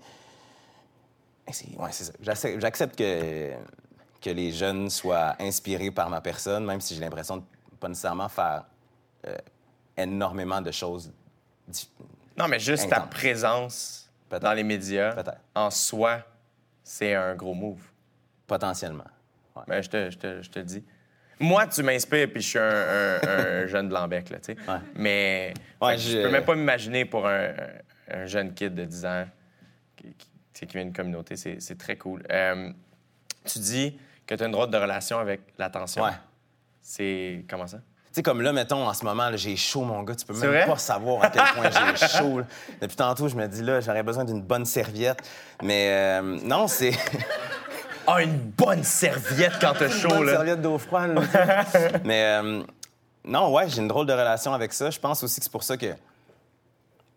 [1.47, 2.13] Eh, c'est- Ouais, c'est ça.
[2.59, 3.53] J'accepte- que,
[4.21, 7.43] que les jeunes soient inspirés par ma personne, même si j'ai l'impression de
[7.79, 8.65] pas nécessairement faire
[9.27, 9.35] euh,
[9.97, 11.11] énormément de choses.
[12.37, 14.09] Non, mais juste ta présence
[14.41, 15.15] dans les médias,
[15.53, 16.21] en soi,
[16.83, 17.81] c'est un gros move.
[18.47, 19.05] Potentiellement.
[19.55, 19.63] Ouais.
[19.67, 20.83] Ben, je, te, je, te, je te dis.
[21.39, 24.57] Moi, tu m'inspires, puis je suis un, un- un jeune blanc-bec, là, tu sais.
[24.69, 24.77] Ouais.
[24.95, 27.49] Mais Ouais, je je- peux même pas m'imaginer pour un,
[28.11, 29.25] un jeune kid de 10 ans
[29.97, 31.35] qui, vient d'une communauté.
[31.35, 32.23] C'est très cool.
[32.31, 32.69] Euh,
[33.43, 36.03] tu dis que tu as une drôle de relation avec l'attention.
[36.03, 36.11] Ouais.
[36.81, 37.43] C'est...
[37.49, 37.77] Comment ça?
[37.77, 37.83] Tu
[38.19, 40.15] sais, comme là, mettons, en ce moment, j'ai chaud, mon gars.
[40.15, 40.65] Tu peux même vrai?
[40.65, 42.39] pas savoir à quel point j'ai chaud.
[42.39, 42.45] là.
[42.81, 45.17] Depuis tantôt, je me dis, là, j'aurais besoin d'une bonne serviette.
[45.61, 46.91] Mais euh, non, c'est...
[48.07, 50.33] Ah, une bonne serviette quand t'as chaud, bonne là.
[50.33, 51.15] serviette d'eau froide.
[51.15, 51.65] là.
[52.03, 52.63] Mais euh,
[53.23, 54.89] non, ouais, j'ai une drôle de relation avec ça.
[54.89, 55.93] Je pense aussi que c'est pour ça que,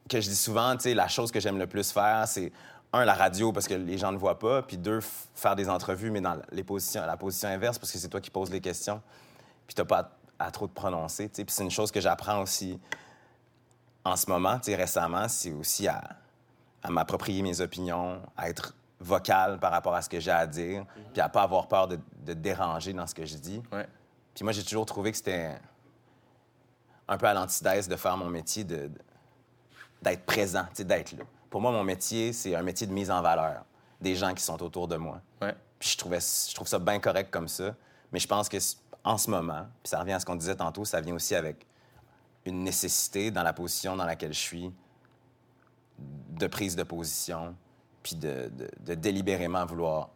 [0.09, 2.53] que je dis souvent, tu sais, la chose que j'aime le plus faire, c'est
[2.93, 5.01] un, la radio, parce que les gens ne voient pas, puis deux,
[5.35, 8.31] faire des entrevues, mais dans les positions, la position inverse, parce que c'est toi qui
[8.31, 9.03] poses les questions,
[9.67, 11.45] puis t'as pas à, à trop te prononcer, tu sais.
[11.45, 12.79] Puis c'est une chose que j'apprends aussi
[14.05, 16.03] en ce moment, tu sais, récemment, c'est aussi à,
[16.83, 20.85] à m'approprier mes opinions, à être vocal par rapport à ce que j'ai à dire,
[21.13, 23.63] puis à pas avoir peur de, de déranger dans ce que je dis.
[23.73, 23.87] Ouais.
[24.35, 25.57] Puis moi, j'ai toujours trouvé que c'était
[27.07, 28.91] un peu à l'antithèse de faire mon métier, de,
[30.03, 31.25] d'être présent, d'être là.
[31.51, 33.65] Pour moi, mon métier, c'est un métier de mise en valeur
[34.01, 35.21] des gens qui sont autour de moi.
[35.41, 35.55] Ouais.
[35.79, 37.75] Puis je, trouvais, je trouve ça bien correct comme ça.
[38.13, 38.59] Mais je pense que
[39.05, 41.67] en ce moment, puis ça revient à ce qu'on disait tantôt, ça vient aussi avec
[42.45, 44.73] une nécessité dans la position dans laquelle je suis
[45.99, 47.55] de prise de position,
[48.03, 50.11] puis de, de- de délibérément vouloir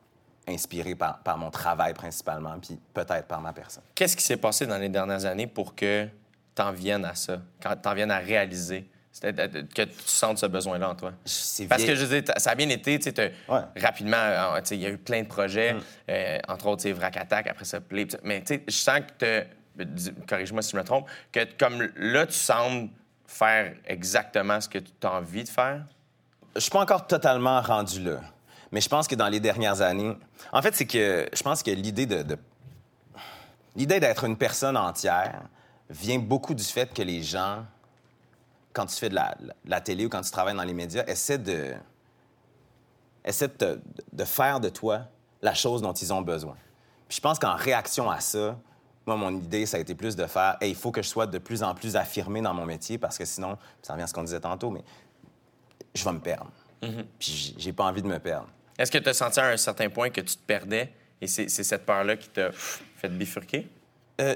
[0.49, 3.83] inspirer par, par mon travail principalement, puis peut-être par ma personne.
[3.95, 6.09] Qu'est-ce qui s'est passé dans les dernières années pour que
[6.55, 8.89] t'en viennes à ça, quand t'en viennes à réaliser?
[9.25, 9.33] Euh,
[9.75, 11.13] que tu sentes ce besoin-là en toi?
[11.69, 13.61] Parce que je veux dire, ça a bien été, tu sais, Ouais.
[13.61, 13.85] Mm.
[13.85, 15.77] rapidement, euh, tu sais, il y a eu plein de projets,
[16.09, 19.13] euh, entre autres, tu Vrac Attack, après ça, Play, mais tu sais, je sens que
[19.19, 22.89] t'as- dis- corrige-moi si je me trompe, que comme là, tu sembles
[23.27, 25.85] faire exactement ce que tu as envie de faire?
[26.55, 28.21] Je suis pas encore totalement rendu là.
[28.73, 30.17] Mais je pense que dans les dernières années.
[30.53, 32.39] En fait, c'est que je pense que l'idée de.
[33.75, 35.43] L'idée d'être une personne entière
[35.89, 37.65] vient beaucoup du fait que les gens,
[38.73, 39.35] quand tu fais de la,
[39.65, 41.75] la télé ou quand tu travailles dans les médias, essaient de.
[43.25, 45.03] essaient de, faire de toi
[45.43, 46.57] la chose dont ils ont besoin.
[47.09, 48.57] Puis je pense qu'en réaction à ça,
[49.07, 51.39] moi, mon idée, ça a été plus de faire il faut que je sois de
[51.39, 54.23] plus en plus affirmé dans mon métier parce que sinon, ça revient à ce qu'on
[54.23, 54.85] disait tantôt, mais
[55.95, 56.51] je vais me perdre.
[57.19, 58.49] Puis j'ai pas envie de me perdre.
[58.79, 61.49] Est-ce que tu as senti à un certain point que tu te perdais et c'est
[61.49, 63.69] cette peur-là qui t'a fait bifurquer?
[64.21, 64.35] Euh,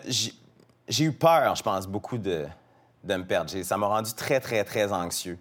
[0.88, 2.46] j'ai eu peur, je pense, beaucoup de,
[3.02, 3.50] de me perdre.
[3.62, 5.38] Ça m'a rendu très, très, très anxieux,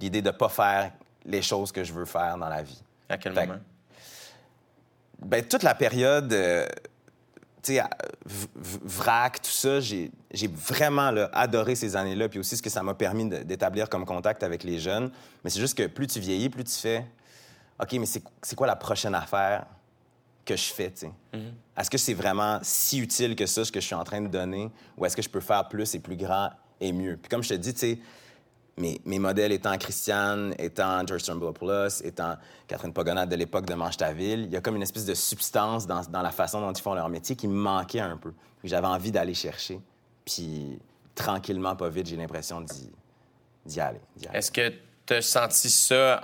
[0.00, 0.92] l'idée de pas faire
[1.24, 2.82] les choses que je veux faire dans la vie.
[3.08, 3.60] À quel Fait que- moment?
[5.20, 6.66] Ben, toute la période, euh,
[7.62, 7.80] sais,
[8.24, 10.10] vrac, tout ça, j'ai
[10.48, 14.42] vraiment là, adoré ces années-là, puis aussi ce que ça m'a permis d'établir comme contact
[14.42, 15.10] avec les jeunes.
[15.42, 17.04] Mais c'est juste que plus tu vieillis, plus tu fais,
[17.80, 19.66] OK, mais c'est quoi la prochaine affaire
[20.44, 21.12] que je fais, tu sais?
[21.76, 24.28] Est-ce que c'est vraiment si utile que ça, ce que je suis en train de
[24.28, 26.50] donner, ou est-ce que je peux faire plus et plus grand
[26.80, 27.16] et mieux?
[27.16, 27.98] Puis comme je te dis, tu sais,
[28.78, 33.96] mes, mes modèles étant Christiane, étant George Turnbull-Plus, étant Catherine Pogonade de l'époque de Manche
[33.96, 36.72] ta ville, il y a comme une espèce de substance dans, dans la façon dont
[36.72, 38.30] ils font leur métier qui me manquait un peu.
[38.62, 39.80] que J'avais envie d'aller chercher.
[40.24, 40.78] Puis
[41.14, 42.60] tranquillement, pas vite, j'ai l'impression
[43.66, 44.00] d'y aller.
[44.32, 44.72] Est-ce que
[45.06, 46.20] tu as senti ça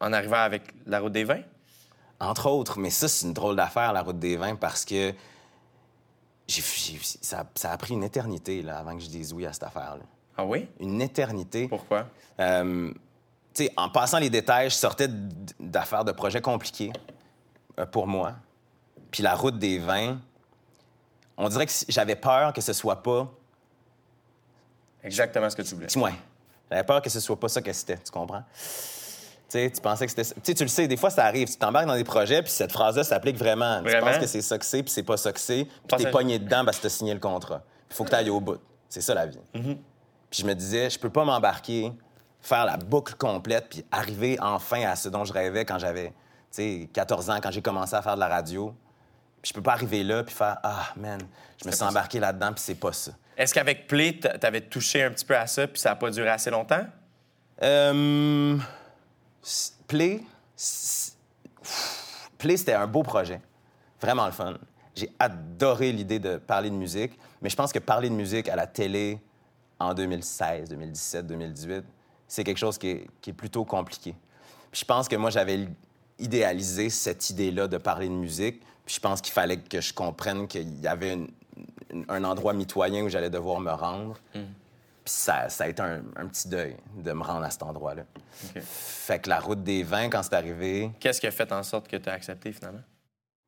[0.00, 1.42] en, en arrivant avec la route des vins?
[2.20, 5.12] Entre autres, mais ça, c'est une drôle d'affaire, la route des vins, parce que
[6.46, 9.52] j'ai- j'ai- ça, ça a pris une éternité là, avant que je dise oui à
[9.52, 10.02] cette affaire-là.
[10.38, 10.68] Ah oui?
[10.78, 11.66] Une éternité.
[11.66, 12.06] Pourquoi?
[12.38, 12.92] Euh,
[13.52, 15.08] tu sais, en passant les détails, je sortais
[15.58, 16.92] d'affaires de projets compliqués
[17.78, 18.34] euh, pour moi.
[19.10, 20.20] Puis la route des vins,
[21.36, 23.28] on dirait que j'avais peur que ce soit pas.
[25.02, 25.98] Exactement ce que tu voulais.
[25.98, 26.14] Ouais.
[26.70, 28.44] J'avais peur que ce soit pas ça que c'était, tu comprends?
[28.52, 30.34] Tu sais, tu pensais que c'était ça.
[30.36, 31.48] Tu sais, tu le sais, des fois, ça arrive.
[31.48, 33.82] Tu t'embarques dans des projets, puis cette phrase-là s'applique vraiment.
[33.82, 36.10] Tu penses que c'est ça que c'est, puis c'est pas ça que c'est, puis t'es
[36.12, 37.62] pogné dedans parce que t'as signé le contrat.
[37.90, 38.60] Il faut que t'ailles au bout.
[38.88, 39.40] C'est ça, la vie.
[39.54, 39.76] Mm-hmm.
[40.30, 41.92] Puis je me disais, je peux pas m'embarquer,
[42.40, 46.12] faire la boucle complète, puis arriver enfin à ce dont je rêvais quand j'avais, tu
[46.50, 48.74] sais, 14 ans, quand j'ai commencé à faire de la radio.
[49.42, 51.20] Puis je peux pas arriver là, puis faire, ah, man,
[51.62, 53.12] je me suis embarqué là-dedans, puis c'est pas ça.
[53.36, 56.28] Est-ce qu'avec Play, t'avais touché un petit peu à ça puis ça n'a pas duré
[56.28, 56.84] assez longtemps?
[57.62, 58.58] Euh,
[59.44, 60.20] s- Play,
[62.38, 63.40] Play, c'était un beau projet.
[64.00, 64.54] Vraiment le fun.
[64.94, 68.56] J'ai adoré l'idée de parler de musique, mais je pense que parler de musique à
[68.56, 69.20] la télé
[69.80, 71.84] en 2016, 2017, 2018,
[72.26, 74.14] c'est quelque chose qui est, qui est plutôt compliqué.
[74.70, 75.68] Puis je pense que moi, j'avais
[76.18, 78.60] idéalisé cette idée-là de parler de musique.
[78.84, 81.28] Puis je pense qu'il fallait que je comprenne qu'il y avait une-
[81.92, 84.16] une- un endroit mitoyen où j'allais devoir me rendre.
[84.32, 84.42] Puis
[85.04, 88.02] ça, ça a été un, un petit deuil de me rendre à cet endroit-là.
[88.62, 91.88] Fait que la route des vins, quand c'est arrivé, Qu'est-ce qui a fait en sorte
[91.88, 92.82] que tu as accepté finalement?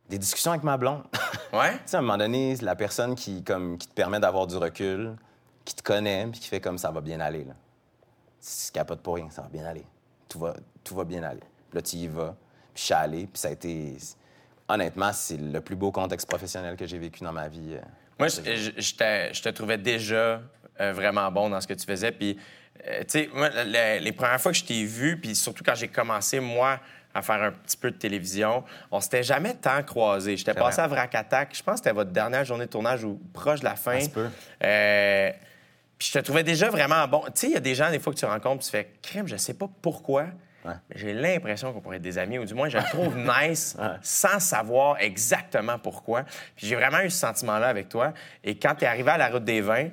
[0.09, 1.05] des discussions avec ma blonde.
[1.53, 1.79] tu Ouais?
[1.87, 5.15] sais, à un moment donné, la personne qui, comme, qui te permet d'avoir du recul,
[5.65, 7.45] qui te connaît, puis qui fait comme ça va bien aller.
[7.45, 7.55] Là.
[8.43, 9.85] Tu capotes pour rien, ça va bien aller.
[10.29, 10.55] Tout va,
[10.85, 11.41] tout va bien aller.
[11.41, 12.35] Puis là, tu y vas.
[12.75, 13.97] Puis je suis allé, puis ça a été...
[14.69, 17.75] Honnêtement, c'est le plus beau contexte professionnel que j'ai vécu dans ma vie.
[17.75, 17.81] euh.
[18.19, 20.41] Moi, je, je- je te, je te trouvais déjà
[20.81, 22.13] euh, vraiment bon dans ce que tu faisais.
[22.13, 22.39] Puis,
[22.87, 25.65] euh, tu sais, moi, le- le- les premières fois que je t'ai vu, puis surtout
[25.65, 26.79] quand j'ai commencé, moi,
[27.13, 30.37] à faire un petit peu de télévision, on s'était jamais tant croisés.
[30.37, 31.53] J'étais passé à Vrac Attack.
[31.57, 33.99] Je pense que c'était votre dernière journée de tournage ou proche de la fin.
[33.99, 34.29] Se peut.
[34.63, 35.31] Euh,
[36.01, 37.21] puis je te trouvais déjà vraiment bon.
[37.27, 39.29] Tu sais, il y a des gens, des fois, que tu rencontres, tu fais crème,
[39.29, 40.25] je sais pas pourquoi.
[40.65, 40.73] Ouais.
[40.95, 43.87] J'ai l'impression qu'on pourrait être des amis, ou du moins, je le trouve nice Ouais.
[44.01, 46.23] sans savoir exactement pourquoi.
[46.57, 48.15] Puis j'ai vraiment eu ce sentiment-là avec toi.
[48.43, 49.89] Et quand tu es arrivé à la route des vins,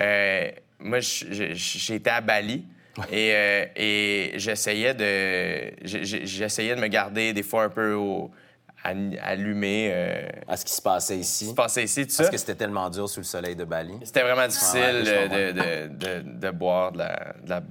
[0.00, 2.64] euh, moi, j'étais à Bali.
[3.10, 8.30] Et, euh, et j'essayais de j'essayais de me garder des fois un peu au,
[8.84, 9.90] an- allumé.
[9.92, 11.46] Euh, À ce qui se passait ici.
[11.48, 12.24] se passait ici, tout ça.
[12.24, 13.94] Parce que c'était tellement dur sous le soleil de Bali.
[14.04, 17.62] C'était vraiment difficile Ouais, euh, de, de- de- de boire de la,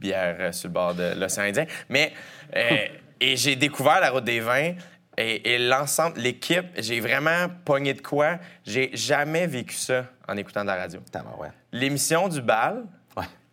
[0.00, 1.66] bière euh, sur le bord de l'océan Indien.
[1.88, 2.12] Mais,
[2.56, 2.60] euh,
[3.20, 4.74] et j'ai découvert la route des vins
[5.16, 8.38] et, et l'ensemble, l'équipe, j'ai vraiment pogné de quoi.
[8.64, 11.00] J'ai jamais vécu ça en écoutant de la radio.
[11.72, 12.84] L'émission du bal.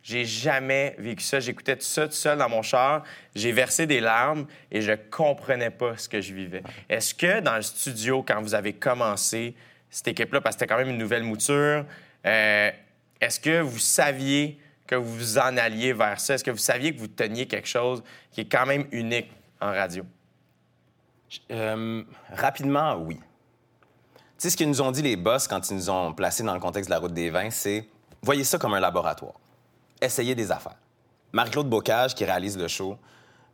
[0.05, 1.39] J'ai jamais vécu ça.
[1.39, 3.01] J'écoutais tout ça tout seul dans mon char.
[3.33, 6.61] J'ai versé des larmes et je comprenais pas ce que je vivais.
[6.87, 9.55] Est-ce que dans le studio, quand vous avez commencé
[9.89, 11.85] cette équipe-là, parce que c'était quand même une nouvelle mouture,
[12.23, 12.71] euh,
[13.19, 16.35] est-ce que vous saviez que vous vous en alliez vers ça?
[16.35, 19.71] Est-ce que vous saviez que vous teniez quelque chose qui est quand même unique en
[19.71, 20.05] radio?
[21.49, 23.15] Euh, rapidement, oui.
[23.17, 26.53] Tu sais, ce qu'ils nous ont dit les boss quand ils nous ont placés dans
[26.53, 27.87] le contexte de la route des vins, c'est
[28.21, 29.33] voyez ça comme un laboratoire.
[30.01, 30.77] Essayez des affaires.
[31.31, 32.97] Marie-Claude Bocage, qui réalise le show,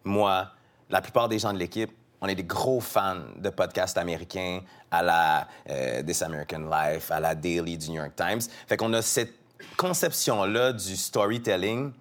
[0.03, 0.51] moi,
[0.89, 4.61] la plupart des gens de l'équipe, on est des gros fans de podcasts américains
[4.91, 8.41] à la euh, This American Life, à la Daily du New York Times.
[8.67, 9.33] Fait qu'on a cette
[9.77, 11.91] conception-là du storytelling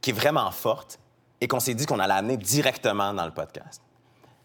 [0.00, 0.98] qui est vraiment forte
[1.40, 3.82] et qu'on s'est dit qu'on allait amener directement dans le podcast.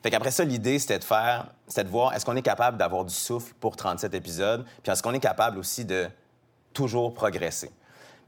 [0.03, 3.05] Fait qu'après ça, l'idée, c'était de faire, c'était de voir est-ce qu'on est capable d'avoir
[3.05, 6.09] du souffle pour 37 épisodes, puis est-ce qu'on est capable aussi de
[6.73, 7.71] toujours progresser.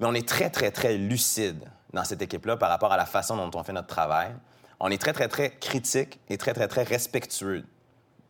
[0.02, 3.38] Mais on est très, très, très lucide dans cette équipe-là par rapport à la façon
[3.38, 4.36] dont on fait notre travail.
[4.80, 7.64] On est très, très, très critique et très, très, très respectueux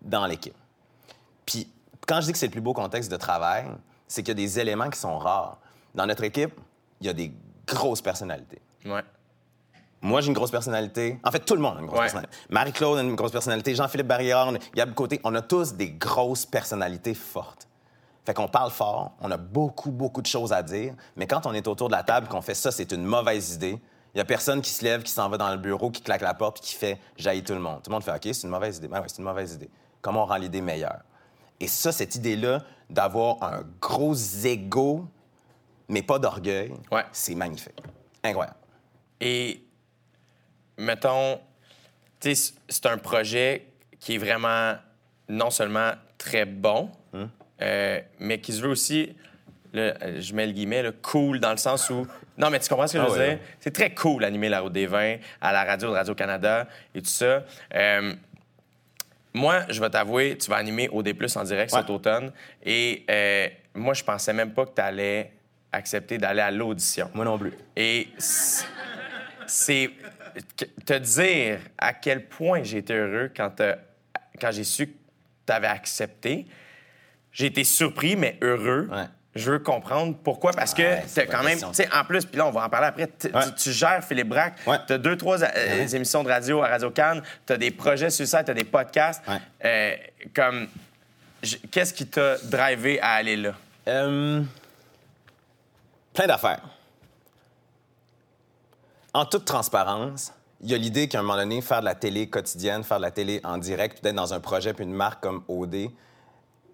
[0.02, 0.56] dans l'équipe.
[1.46, 1.72] Puis,
[2.06, 3.66] quand je dis que c'est le plus beau contexte de travail,
[4.06, 5.60] c'est qu'il y a des éléments qui sont rares.
[5.96, 6.54] Dans notre équipe,
[7.00, 7.32] il y a des
[7.66, 8.62] grosses personnalités.
[8.86, 9.04] Ouais.
[10.02, 11.20] Moi, j'ai une grosse personnalité.
[11.24, 12.06] En fait, tout le monde a une grosse Ouais.
[12.06, 12.36] personnalité.
[12.50, 13.76] Marie-Claude a une grosse personnalité.
[13.76, 15.22] Jean-Philippe Barrière, Gab Côté.
[15.24, 17.68] On a tous des grosses personnalités fortes.
[18.26, 21.54] Fait qu'on parle fort, on a beaucoup, beaucoup de choses à dire, mais quand on
[21.54, 23.80] est autour de la table qu'on fait ça, c'est une mauvaise idée.
[24.14, 26.22] Il y a personne qui se lève, qui s'en va dans le bureau, qui claque
[26.22, 27.78] la porte, puis qui fait jaillit tout le monde.
[27.82, 28.88] Tout le monde fait OK, c'est une mauvaise idée.
[28.88, 29.70] Ben ouais, c'est une mauvaise idée.
[30.02, 31.00] Comment on rend l'idée meilleure?
[31.60, 32.60] Et ça, cette idée-là
[32.90, 34.14] d'avoir un gros
[34.44, 35.08] ego,
[35.88, 37.06] mais pas d'orgueil, Ouais.
[37.12, 37.80] c'est magnifique.
[38.24, 38.58] Incroyable.
[39.20, 39.64] Et,
[40.78, 41.40] mettons,
[42.20, 43.68] tu sais, c'est un projet
[44.00, 44.74] qui est vraiment
[45.30, 46.90] non seulement très bon.
[47.62, 49.16] Euh, mais qui se veut aussi,
[49.74, 52.06] le- euh, je mets le guillemet, là, cool, dans le sens où.
[52.38, 53.34] Non, mais tu comprends ce que je Ah veux ouais, dire?
[53.36, 53.42] ouais.
[53.60, 57.10] C'est très cool animer la route des vins à la radio de Radio-Canada et tout
[57.10, 57.44] ça.
[57.76, 58.14] Euh,
[59.34, 61.80] moi, je vais t'avouer, tu vas animer OD Plus en direct Ouais.
[61.80, 62.32] cet automne.
[62.64, 65.32] Et euh, moi, je pensais même pas que tu allais
[65.72, 67.10] accepter d'aller à l'audition.
[67.14, 67.54] Moi non plus.
[67.78, 68.10] Et
[69.48, 69.90] c'est
[70.86, 73.62] te dire à quel point j'ai été heureux quand,
[74.40, 74.94] quand j'ai su que
[75.46, 76.46] tu avais accepté.
[77.32, 78.88] J'ai été surpris, mais heureux.
[78.92, 79.06] Ouais.
[79.34, 80.52] Je veux comprendre pourquoi.
[80.52, 82.70] Parce que Ouais, t'as quand même, tu sais, en plus, puis là, on va en
[82.70, 83.42] parler après, Ouais.
[83.58, 84.78] tu, gères Philippe Braque, Ouais.
[84.86, 85.96] tu as deux, trois euh, Ouais.
[85.96, 88.66] émissions de radio à Radio Cannes, tu as des projets sur ça, tu as des
[88.66, 89.22] podcasts.
[89.64, 89.96] Euh,
[90.36, 90.68] comme,
[91.72, 93.54] qu'est-ce qui t'a drivé à aller là?
[93.88, 94.42] Euh,
[96.14, 96.62] plein d'affaires.
[99.14, 102.28] En toute transparence, il y a l'idée qu'à un moment donné, faire de la télé
[102.30, 105.44] quotidienne, faire de la télé en direct, peut-être dans un projet puis une marque comme
[105.48, 105.90] OD,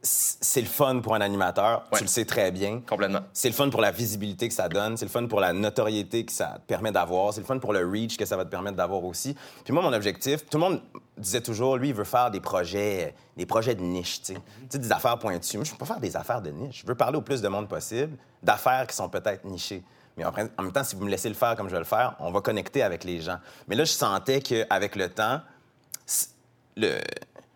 [0.08, 1.84] c'est le fun pour un animateur.
[1.92, 1.98] Ouais.
[1.98, 2.82] Tu le sais très bien.
[2.88, 3.22] Complètement.
[3.34, 6.26] C'est le fun pour la visibilité que ça donne, c'est le fun pour la notoriété
[6.26, 8.50] que ça te permet d'avoir, c'est le fun pour le reach que ça va te
[8.50, 9.36] permettre d'avoir aussi.
[9.64, 10.82] Puis moi, mon objectif, tout le monde
[11.18, 14.34] disait toujours, lui, il veut faire des projets, des projets de niche, tu sais.
[14.34, 15.58] Tu sais, des affaires pointues.
[15.58, 16.82] Moi, je veux pas faire des affaires de niche.
[16.82, 19.84] Je veux parler au plus de monde possible d'affaires qui sont peut-être nichées.
[20.16, 22.16] Mais en même temps, si vous me laissez le faire comme je vais le faire,
[22.20, 23.38] on va connecter avec les gens.
[23.68, 25.42] Mais là, je sentais qu'avec le temps,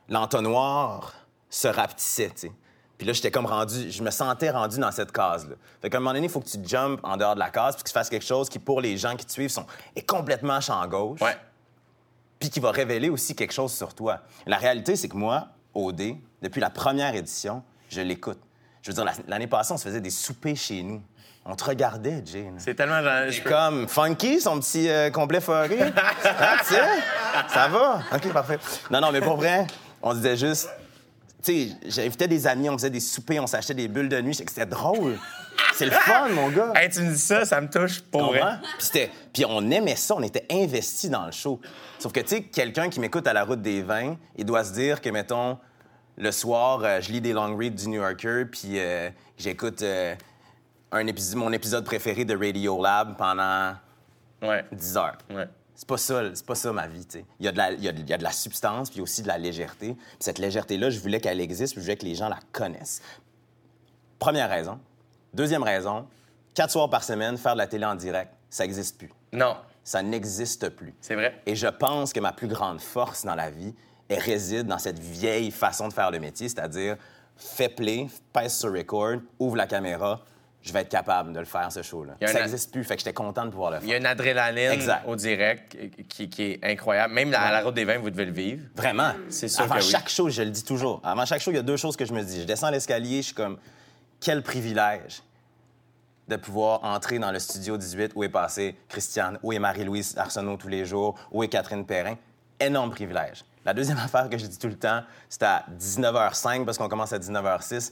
[0.09, 1.13] l'entonnoir
[1.51, 2.51] se rapetissait, tu sais.
[2.97, 5.55] Puis là, j'étais comme rendu, je me sentais rendu dans cette case-là.
[5.81, 7.75] Fait qu'à un moment donné, il faut que tu jumpes en dehors de la case
[7.75, 10.07] puis que tu fasses quelque chose qui, pour les gens qui te suivent, sont, est
[10.07, 11.19] complètement champ gauche.
[11.21, 11.35] Ouais.
[12.39, 14.19] Puis qui va révéler aussi quelque chose sur toi.
[14.45, 18.39] La réalité, c'est que moi, OD, depuis la première édition, je l'écoute.
[18.83, 21.01] Je veux dire, la- l'année passée, on se faisait des soupers chez nous.
[21.45, 22.55] On te regardait, Jane.
[22.59, 23.01] C'est tellement.
[23.29, 25.79] je peux- comme Funky, son petit euh, complet foré.
[25.81, 26.81] Hein, tu sais?
[27.47, 28.01] Ça va?
[28.13, 28.59] OK, parfait.
[28.91, 29.65] Non, non, mais pour vrai,
[30.03, 30.69] on disait juste...
[31.43, 34.35] Tu sais, j'invitais des amis, on faisait des soupers, on s'achetait des bulles de nuit.
[34.35, 35.17] C'était drôle.
[35.73, 36.73] C'est le fun, mon gars.
[36.75, 38.57] Hey, tu me dis ça, ça me touche pour vrai.
[39.33, 41.59] Puis, on aimait ça, on était investis dans le show.
[41.99, 44.73] Sauf que, tu sais, quelqu'un qui m'écoute à la route des vins, il doit se
[44.73, 45.57] dire que, mettons,
[46.17, 50.13] le soir, euh, je lis des long reads du New Yorker, puis euh, j'écoute euh,
[50.91, 53.73] un épisode, mon épisode préféré de Radio Lab pendant
[54.43, 54.65] Ouais.
[54.71, 55.17] 10 heures.
[55.29, 55.47] Ouais.
[55.81, 57.25] C'est pas ça, c'est pas ça ma vie, tu sais.
[57.39, 58.91] Il y, a de la- il y a de- il y a de la substance,
[58.91, 59.95] puis aussi de la légèreté.
[59.95, 63.01] Puis cette légèreté-là, je voulais qu'elle existe, puis je voulais que les gens la connaissent.
[64.19, 64.79] Première raison.
[65.33, 66.05] Deuxième raison,
[66.53, 69.09] quatre soirs par semaine, faire de la télé en direct, ça n'existe plus.
[69.33, 70.93] Non, Ça n'existe plus.
[71.01, 71.41] c'est vrai.
[71.47, 73.73] Et je pense que ma plus grande force dans la vie,
[74.07, 76.95] elle réside dans cette vieille façon de faire le métier, c'est-à-dire
[77.37, 80.23] fais play, pèse sur record, ouvre la caméra,
[80.63, 82.13] je vais être capable de le faire, ce show-là.
[82.25, 83.95] Ça n'existe plus, fait que j'étais content de pouvoir le Il y faire.
[83.95, 85.03] a une adrénaline Exact.
[85.07, 85.75] au direct
[86.07, 87.13] qui, qui est incroyable.
[87.13, 88.63] Même à la route des vins, vous devez le vivre.
[88.75, 89.13] Vraiment.
[89.29, 89.89] C'est sûr Avant que oui.
[89.89, 91.01] chaque show, je le dis toujours.
[91.03, 92.41] Avant chaque show, il y a deux choses que je me dis.
[92.41, 93.57] Je descends l'escalier, je suis comme,
[94.19, 95.23] quel privilège
[96.27, 100.57] de pouvoir entrer dans le studio 18 où est passée Christiane, où est Marie-Louise Arsenault
[100.57, 102.15] tous les jours, où est Catherine Perrin.
[102.59, 103.43] Énorme privilège.
[103.65, 107.11] La deuxième affaire que je dis tout le temps, c'est à 19h05 parce qu'on commence
[107.13, 107.91] à 19h06.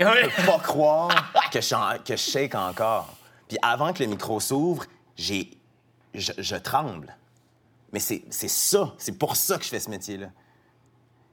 [0.00, 0.06] Oui.
[0.30, 3.14] Je peux pas croire que je, en- que je shake encore.
[3.48, 4.84] Puis avant que le micro s'ouvre,
[5.16, 5.50] j'ai,
[6.14, 7.16] je, je tremble.
[7.92, 10.28] Mais c'est, c'est ça, c'est pour ça que je fais ce métier-là.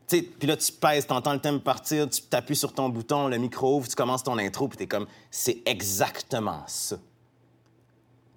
[0.08, 3.28] Tu sais, puis là, tu pèses, t'entends le thème partir, tu t'appuies sur ton bouton,
[3.28, 6.96] le micro ouvre, tu commences ton intro, puis t'es comme, c'est exactement ça.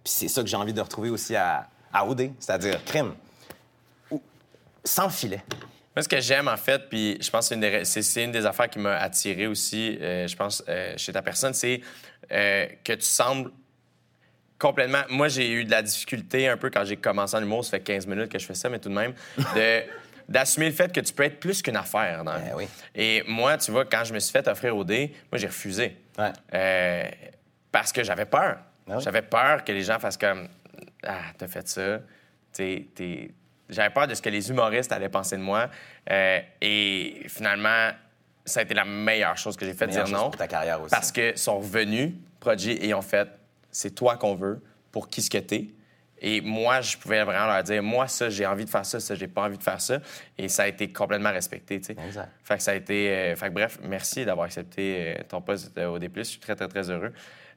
[0.02, 3.14] Puis c'est ça que j'ai envie de retrouver aussi à, à OD, c'est-à-dire crime.
[4.10, 4.22] Ou-
[4.82, 5.44] Sans filet.
[5.98, 8.78] Moi, ce que j'aime, en fait, puis je pense que c'est une des, affaires qui
[8.78, 11.80] m'a attiré aussi, euh, je pense, euh, chez ta personne, c'est
[12.30, 13.50] euh, que tu sembles
[14.60, 15.02] complètement...
[15.08, 17.80] Moi, j'ai eu de la difficulté un peu quand j'ai commencé en humour, ça fait
[17.80, 19.12] 15 minutes que je fais ça, mais tout de même,
[19.56, 19.82] de-
[20.28, 22.22] d'assumer le fait que tu peux être plus qu'une affaire.
[22.22, 22.68] Dans Ben oui.
[22.94, 25.96] Et moi, tu vois, quand je me suis fait offrir au dé, moi, j'ai refusé.
[26.16, 26.30] Ouais.
[26.54, 27.08] Euh,
[27.72, 28.58] parce que j'avais peur.
[28.86, 29.02] Oui.
[29.02, 30.46] J'avais peur que les gens fassent comme
[31.04, 31.98] Ah, t'as fait ça.
[32.52, 32.86] T'es-
[33.68, 35.68] J'avais peur de ce que les humoristes allaient penser de moi.
[36.10, 37.90] Euh, et finalement,
[38.44, 40.30] ça a été la meilleure chose que j'ai fait dire non.
[40.30, 40.90] pour ta carrière aussi.
[40.90, 43.28] Parce qu'ils sont revenus, Prodigy, et ont fait
[43.70, 45.68] c'est toi qu'on veut pour qui ce que t'es.
[46.20, 49.14] Et moi, je pouvais vraiment leur dire moi, ça, j'ai envie de faire ça, ça,
[49.14, 49.98] j'ai pas envie de faire ça.
[50.36, 51.96] Et ça a été complètement respecté, tu sais.
[52.04, 52.28] Exact.
[52.42, 53.10] Fait que ça a été.
[53.10, 56.10] euh, fait que bref, merci d'avoir accepté euh, ton poste au D.
[56.16, 57.12] Je suis très, très, très heureux.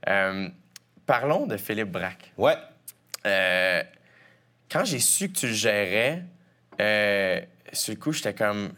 [0.08, 0.48] Euh,
[1.06, 2.32] parlons de Philippe Braque.
[2.38, 2.56] Ouais.
[4.72, 6.24] Quand j'ai su que tu le gérais,
[6.80, 7.42] euh,
[7.74, 8.72] sur le coup, j'étais comme.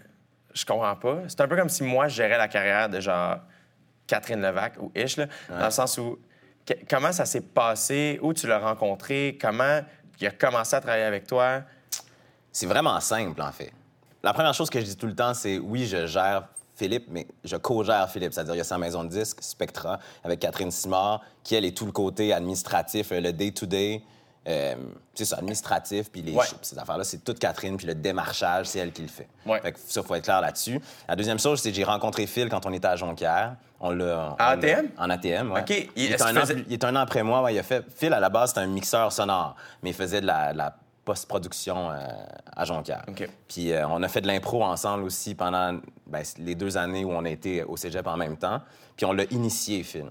[0.53, 1.19] Je comprends pas.
[1.27, 3.37] C'est un peu comme si moi, je gérais la carrière de genre
[4.07, 6.19] Catherine Levac ou Ish, là, dans le sens où.
[6.65, 8.19] que- comment ça s'est passé?
[8.21, 9.37] Où tu l'as rencontré?
[9.39, 9.81] Comment
[10.19, 11.61] il a commencé à travailler avec toi?
[12.51, 13.71] C'est vraiment simple, en fait.
[14.23, 17.27] La première chose que je dis tout le temps, c'est oui, je gère Philippe, mais
[17.43, 18.33] je co-gère Philippe.
[18.33, 21.75] C'est-à-dire, il y a sa maison de disques, Spectra, avec Catherine Simard, qui, elle, est
[21.75, 24.01] tout le côté administratif, euh, le day-to-day.
[24.47, 24.75] Euh,
[25.13, 26.45] c'est ça, administratif, puis les Ouais.
[26.61, 29.27] ces affaires-là, c'est toute Catherine, puis le démarchage, c'est elle qui le fait.
[29.45, 29.61] Ouais.
[29.61, 30.79] Fait que ça, faut être clair là-dessus.
[31.07, 33.55] La deuxième chose, c'est que j'ai rencontré Phil quand on était à Jonquière.
[33.79, 34.35] On l'a...
[34.39, 34.87] L'a- ATM?
[34.97, 35.89] En ATM, oui.
[35.95, 37.41] Il- est un an, faisait- plus- il est un an après moi.
[37.43, 37.83] ouais, il a fait...
[37.95, 40.75] Phil, à la base, c'était un mixeur sonore, mais il faisait de la,
[41.05, 41.97] post-production euh,
[42.55, 43.03] à Jonquière.
[43.49, 45.77] Puis euh, on a fait de l'impro ensemble aussi pendant
[46.07, 48.61] ben, les deux années où on a été au cégep en même temps.
[48.95, 50.05] Puis on l'a initié, Phil.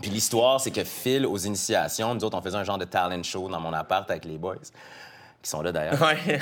[0.00, 3.22] Puis l'histoire, c'est que Phil, aux initiations, nous autres, on faisait un genre de talent
[3.22, 4.56] show dans mon appart avec les boys,
[5.42, 6.00] qui sont là d'ailleurs.
[6.00, 6.16] Ouais.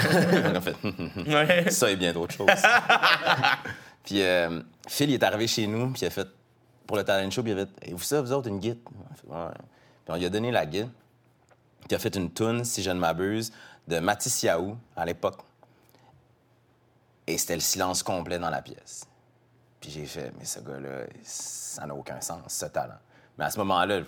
[0.61, 0.77] fait
[1.27, 1.71] ouais.
[1.71, 2.49] ça et bien d'autres choses.
[4.05, 6.29] puis euh, Phil, il est arrivé chez nous, puis il a fait,
[6.87, 8.79] pour le talent show, puis il a fait, et vous ça, vous autres, une guide?
[8.87, 9.55] On a fait, Ouais.
[10.05, 10.89] Puis on lui a donné la guide.
[11.81, 13.53] Puis il a fait une toune, si je ne m'abuse,
[13.89, 15.41] de Matisse Yaou, à l'époque.
[17.27, 19.07] Et c'était le silence complet dans la pièce.
[19.81, 22.99] Puis j'ai fait, mais ce gars-là, ça n'a aucun sens, ce talent.
[23.41, 24.01] Mais à ce moment-là,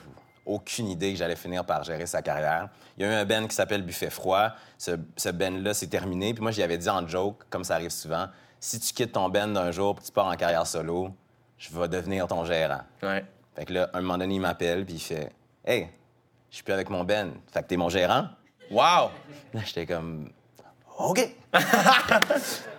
[0.45, 2.69] aucune idée que j'allais finir par gérer sa carrière.
[2.99, 4.51] Il y a eu un band qui s'appelle Buffet Froid.
[4.77, 6.35] Ce, ce band-là, c'est terminé.
[6.35, 8.27] Puis moi, j'y avais dit en joke, comme ça arrive souvent,
[8.61, 11.09] si tu quittes ton band d'un jour puis tu pars en carrière solo,
[11.57, 12.83] je vais devenir ton gérant.
[13.03, 13.25] Ouais.
[13.57, 15.33] Fait que là, un moment donné, il m'appelle, puis il fait
[15.65, 15.89] Hey,
[16.51, 17.31] je suis plus avec mon band.
[17.51, 18.29] Fait que t'es mon gérant?
[18.71, 19.11] Wow!
[19.55, 20.31] Là, j'étais comme
[20.99, 21.35] OK.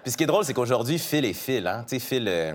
[0.03, 1.65] puis ce qui est drôle, c'est qu'aujourd'hui, Phil est Phil.
[1.65, 1.83] Hein?
[1.87, 2.53] Tu sais, Phil, euh,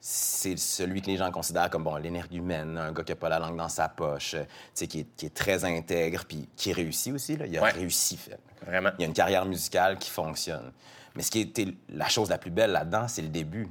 [0.00, 3.38] c'est celui que les gens considèrent comme bon, l'énergumène, un gars qui a pas la
[3.38, 4.44] langue dans sa poche, euh,
[4.74, 7.36] qui est, qui est très intègre, puis qui réussit aussi.
[7.36, 7.46] Là.
[7.46, 7.70] Il a Ouais.
[7.72, 8.36] réussi, Phil.
[8.64, 8.90] Vraiment.
[8.98, 10.72] Il y a une carrière musicale qui fonctionne.
[11.14, 13.68] Mais ce qui était la chose la plus belle là-dedans, c'est le début.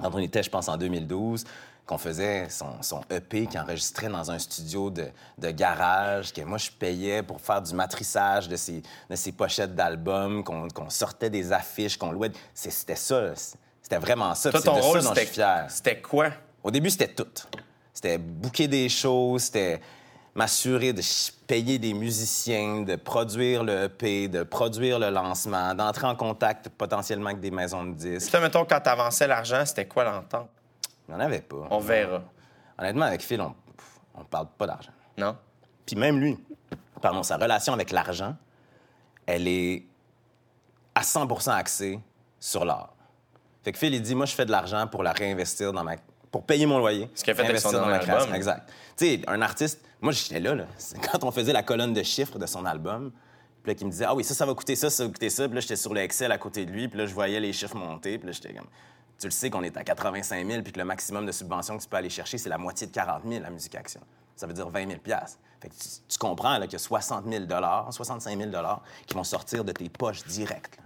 [0.00, 1.44] Quand on était, je pense, en 2012,
[1.86, 5.06] qu'on faisait son, son EP qui enregistrait dans un studio de,
[5.38, 9.74] de garage, que moi, je payais pour faire du matrissage de ses, de ses pochettes
[9.74, 12.30] d'albums, qu'on sortait des affiches, qu'on louait.
[12.52, 13.32] C'était ça.
[13.88, 14.50] C'était vraiment ça.
[14.50, 15.64] Toi, ton de ça rôle, dont je suis c'était fier.
[15.70, 16.28] c'était quoi?
[16.62, 17.26] Au début, c'était tout.
[17.94, 19.80] C'était booker des choses, c'était
[20.34, 21.00] m'assurer de
[21.46, 27.30] payer des musiciens, de produire le EP, de produire le lancement, d'entrer en contact potentiellement
[27.30, 28.30] avec des maisons de disques.
[28.30, 30.50] Puis mettons, quand t'avançais l'argent, c'était quoi l'entente?
[31.08, 31.66] Il n'y en avait pas.
[31.70, 32.22] On verra.
[32.78, 33.54] Honnêtement, avec Phil, on
[34.18, 34.92] ne parle pas d'argent.
[35.16, 35.34] Non?
[35.86, 36.38] Puis même lui,
[37.00, 38.36] pardon, sa relation avec l'argent,
[39.24, 39.82] elle est
[40.94, 41.98] à 100% axée
[42.38, 42.92] sur l'art.
[43.62, 45.96] Fait que Phil, il dit, moi, je fais de l'argent pour la réinvestir dans ma...
[46.30, 47.10] pour payer mon loyer.
[47.14, 48.08] Ce qu'il a fait avec son dans ma album.
[48.08, 48.34] création.
[48.34, 48.68] Exact.
[48.96, 50.66] Tu sais, un artiste, moi, j'étais là, là.
[51.10, 53.10] Quand on faisait la colonne de chiffres de son album,
[53.62, 55.30] puis là, qui me disait, ah oui, ça, ça va coûter ça, ça va coûter
[55.30, 55.46] ça.
[55.48, 57.52] Puis là, j'étais sur le Excel à côté de lui, puis là, je voyais les
[57.52, 58.68] chiffres monter, puis là, j'étais comme...
[59.18, 61.82] Tu le sais qu'on est à 85 000, puis que le maximum de subventions que
[61.82, 64.00] tu peux aller chercher, c'est la moitié de 40 000 à Musique Action.
[64.36, 65.00] Ça veut dire 20 000
[65.60, 67.44] Fait que tu, tu comprends là, qu'il y a 60 000
[67.90, 68.50] 65 000
[69.04, 70.78] qui vont sortir de tes poches directes.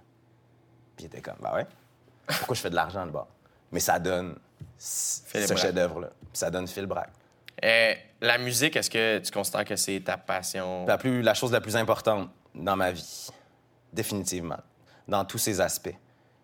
[0.97, 1.67] Puis il était comme, bah ouais,
[2.39, 3.27] pourquoi je fais de l'argent de bas?
[3.71, 4.37] Mais ça donne
[4.79, 6.11] Phil ce chef-d'œuvre-là.
[6.33, 7.13] Ça donne Phil Braque.
[7.65, 10.85] Euh, la musique, est-ce que tu considères que c'est ta passion?
[10.87, 13.29] La, plus, la chose la plus importante dans ma vie,
[13.93, 14.59] définitivement,
[15.07, 15.95] dans tous ses aspects.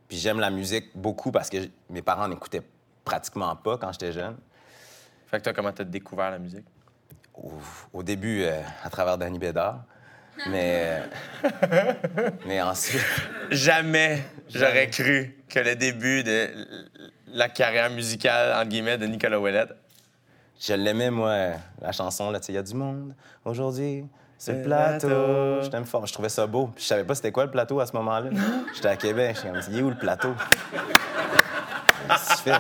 [0.09, 2.63] Puis j'aime la musique beaucoup parce que mes parents n'écoutaient
[3.05, 4.37] pratiquement pas quand j'étais jeune.
[5.27, 6.65] Fait que toi, comment t'as découvert la musique?
[7.35, 7.53] Au,
[7.93, 9.85] au début, euh, à travers Danny Bédard.
[10.47, 11.03] Mais,
[11.43, 13.03] euh, mais ensuite,
[13.51, 16.49] Jamais j'aurais cru que le début de
[17.29, 19.75] la carrière musicale, entre guillemets, de Nicolas Ouellette.
[20.61, 23.15] je l'aimais, moi, la chanson, là, tu sais, il y a du monde
[23.45, 24.05] aujourd'hui.
[24.39, 25.09] C'est le plateau.
[25.09, 25.63] plateau.
[25.63, 26.07] Je t'aime fort.
[26.07, 26.69] Je trouvais ça beau.
[26.69, 28.31] Puis je savais pas c'était quoi le plateau à ce moment-là.
[28.75, 29.35] J'étais à Québec.
[29.35, 30.33] Je suis comme, il est où le plateau?
[32.09, 32.59] Qu'est-ce que tu fais?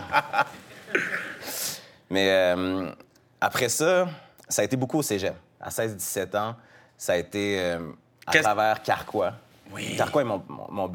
[2.11, 2.91] Mais euh,
[3.41, 4.09] après ça,
[4.49, 5.35] ça a été beaucoup au cégep.
[5.61, 6.57] À 16-17 ans,
[6.99, 7.79] ça a été euh,
[8.27, 9.33] à travers Carquois.
[9.73, 9.97] Oui.
[9.97, 10.89] Carquois est mon, mon,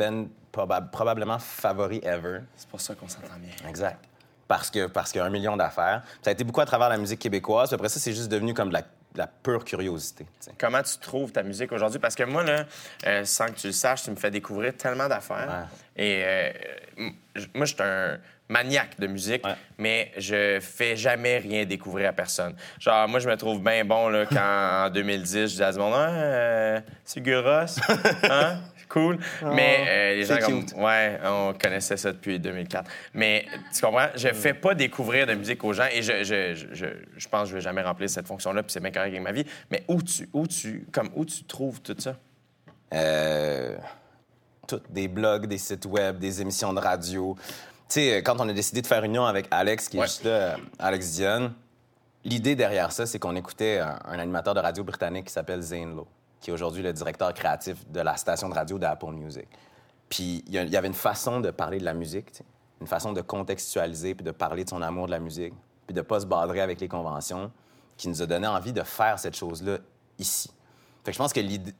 [0.54, 2.41] proba- probablement favori ever.
[2.56, 3.70] C'est pour ça qu'on s'entend bien.
[3.70, 4.04] Exact.
[4.47, 6.04] Parce que parce qu'il y a un million d'affaires.
[6.22, 7.70] Ça a été beaucoup à travers la musique québécoise.
[7.70, 10.26] Puis après ça, c'est juste devenu comme de la, de la pure curiosité.
[10.60, 11.99] Comment tu trouves ta musique aujourd'hui?
[11.99, 12.66] Parce que moi, là,
[13.08, 15.68] euh, sans que tu le saches, tu me fais découvrir tellement d'affaires.
[15.95, 16.51] Et euh,
[17.56, 18.18] moi, je suis un
[18.49, 19.55] maniaque de musique, Ouais.
[19.77, 22.55] mais je fais jamais rien découvrir à personne.
[22.79, 25.79] Genre, moi, je me trouve bien bon là, quand, en 2010, je disais à ce
[25.79, 27.65] monde, ah, euh, c'est Guros,
[28.29, 28.59] hein?
[28.89, 29.17] Cool.
[29.41, 32.91] Mais euh, les gens, comme, ouais, on connaissait ça depuis 2004.
[33.15, 36.67] Mais tu comprends, je fais pas découvrir de musique aux gens et je, je, je,
[36.75, 36.85] je,
[37.17, 39.31] je pense que je vais jamais remplir cette fonction-là, puis c'est bien correct avec ma
[39.31, 39.45] vie.
[39.71, 42.17] Mais où tu, où tu, comme, où tu trouves tout ça?
[42.93, 43.75] Euh,
[44.67, 47.35] tout, des blogs, des sites web, des émissions de radio.
[47.93, 50.07] Tu sais, quand on a décidé de faire union avec Alex, qui est Ouais.
[50.07, 51.53] juste là, euh, Alex Dion,
[52.23, 55.95] l'idée derrière ça, c'est qu'on écoutait un, un animateur de radio britannique qui s'appelle Zane
[55.95, 56.07] Lowe,
[56.41, 59.47] qui est aujourd'hui le directeur créatif de la station de radio d'Apple Music.
[60.09, 62.31] Puis il y avait une façon de parler de la musique,
[62.81, 65.53] une façon de contextualiser puis de parler de son amour de la musique,
[65.85, 67.51] puis de pas se badrer avec les conventions,
[67.95, 69.77] qui nous a donné envie de faire cette chose-là
[70.17, 70.49] ici.
[71.05, 71.75] Fait que je pense que l'idée-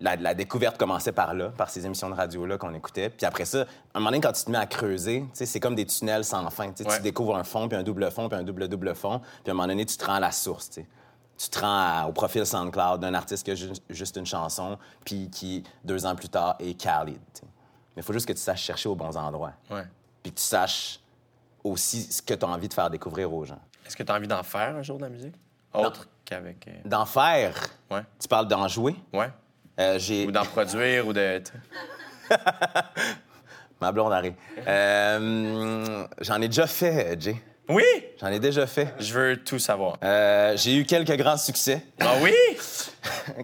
[0.00, 3.08] la, la découverte commençait par là, par ces émissions de radio-là qu'on écoutait.
[3.10, 5.74] Puis après ça, à un moment donné, quand tu te mets à creuser, c'est comme
[5.74, 6.70] des tunnels sans fin.
[6.72, 6.96] Tu sais, Ouais.
[6.96, 9.20] Tu découvres un fond, puis un double fond, puis un double-double fond.
[9.20, 10.70] Puis à un moment donné, tu te rends à la source.
[11.38, 11.66] tu te rends
[12.02, 16.06] à- au profil SoundCloud d'un artiste qui a ju- juste une chanson, puis qui, deux
[16.06, 17.18] ans plus tard, est Khalid.
[17.94, 19.52] Mais il faut juste que tu saches chercher aux bons endroits.
[20.22, 20.98] Puis que tu saches
[21.62, 23.58] aussi ce que tu as envie de faire découvrir aux gens.
[23.86, 25.34] Est-ce que tu as envie d'en faire un jour de la musique?
[25.74, 26.66] Autre qu'avec.
[26.68, 27.54] euh, D'en faire,
[27.90, 28.02] Ouais.
[28.18, 28.96] tu parles d'en jouer?
[29.12, 29.30] Ouais.
[29.78, 29.98] Euh.
[30.26, 31.42] Ou d'en produire ou de.
[33.80, 34.32] Ma blonde arrive.
[34.66, 37.36] Euh, j'en ai déjà fait, Jay.
[37.68, 37.84] Oui!
[38.20, 38.94] J'en ai déjà fait.
[38.98, 39.98] Je veux tout savoir.
[40.02, 41.82] Euh, j'ai eu quelques grands succès.
[42.00, 42.32] Ah oui?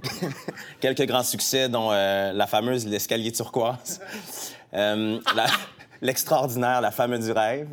[0.80, 4.00] quelques grands succès, dont euh, la fameuse L'escalier turquoise,
[4.74, 5.46] euh, la-
[6.00, 7.68] l'extraordinaire La femme du rêve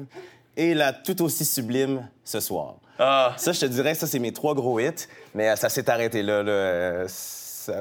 [0.57, 2.75] et la tout aussi sublime Ce soir.
[2.97, 3.33] Ah.
[3.37, 6.43] Ça, je te dirais, ça, c'est mes trois gros hits, mais ça s'est arrêté là.
[6.43, 7.05] là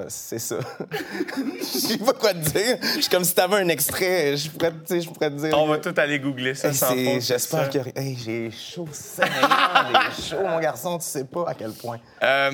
[0.09, 0.57] c'est ça.
[1.59, 2.79] Je sais pas quoi te dire.
[2.83, 4.37] Je suis comme si t'avais un extrait.
[4.37, 5.59] Je pourrais, tu sais, je pourrais te dire.
[5.59, 7.69] On va tout aller googler ça Hey, sans J'espère ça.
[7.69, 7.99] que.
[7.99, 11.99] Hey, j'ai chaud, Seigneur, j'ai chaud, mon garçon, tu sais pas à quel point.
[12.23, 12.53] Euh,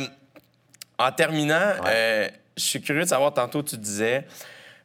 [0.99, 4.25] en terminant, euh, je suis curieux de savoir, tantôt tu disais,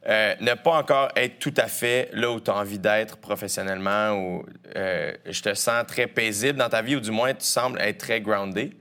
[0.08, 4.12] euh, ne pas encore être tout à fait là où tu as envie d'être professionnellement,
[4.12, 7.80] ou euh, je te sens très paisible dans ta vie, ou du moins tu sembles
[7.80, 8.72] être très groundé.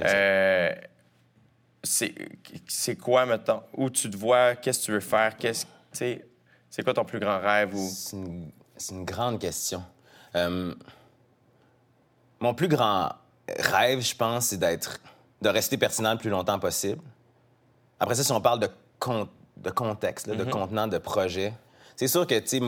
[0.00, 0.70] Euh,
[1.88, 6.94] c'est quoi, mettons, où tu te vois, qu'est-ce que tu veux faire, qu'est-ce, c'est quoi
[6.94, 7.74] ton plus grand rêve?
[7.74, 7.88] Ou...
[8.76, 9.82] C'est une, grande question.
[10.36, 10.74] Euh,
[12.40, 13.12] mon plus grand
[13.58, 15.00] rêve, je pense, c'est d'être,
[15.40, 17.00] de rester pertinent le plus longtemps possible.
[17.98, 18.68] Après ça, si on parle de,
[18.98, 21.52] con- de contexte, là, de contenant, de projet,
[21.96, 22.60] c'est sûr que, tu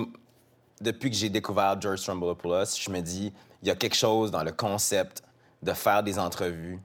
[0.81, 4.43] depuis que j'ai découvert George Stroumboulopoulos, je me dis, il y a quelque chose dans
[4.43, 5.23] le concept
[5.63, 6.81] de faire des entrevues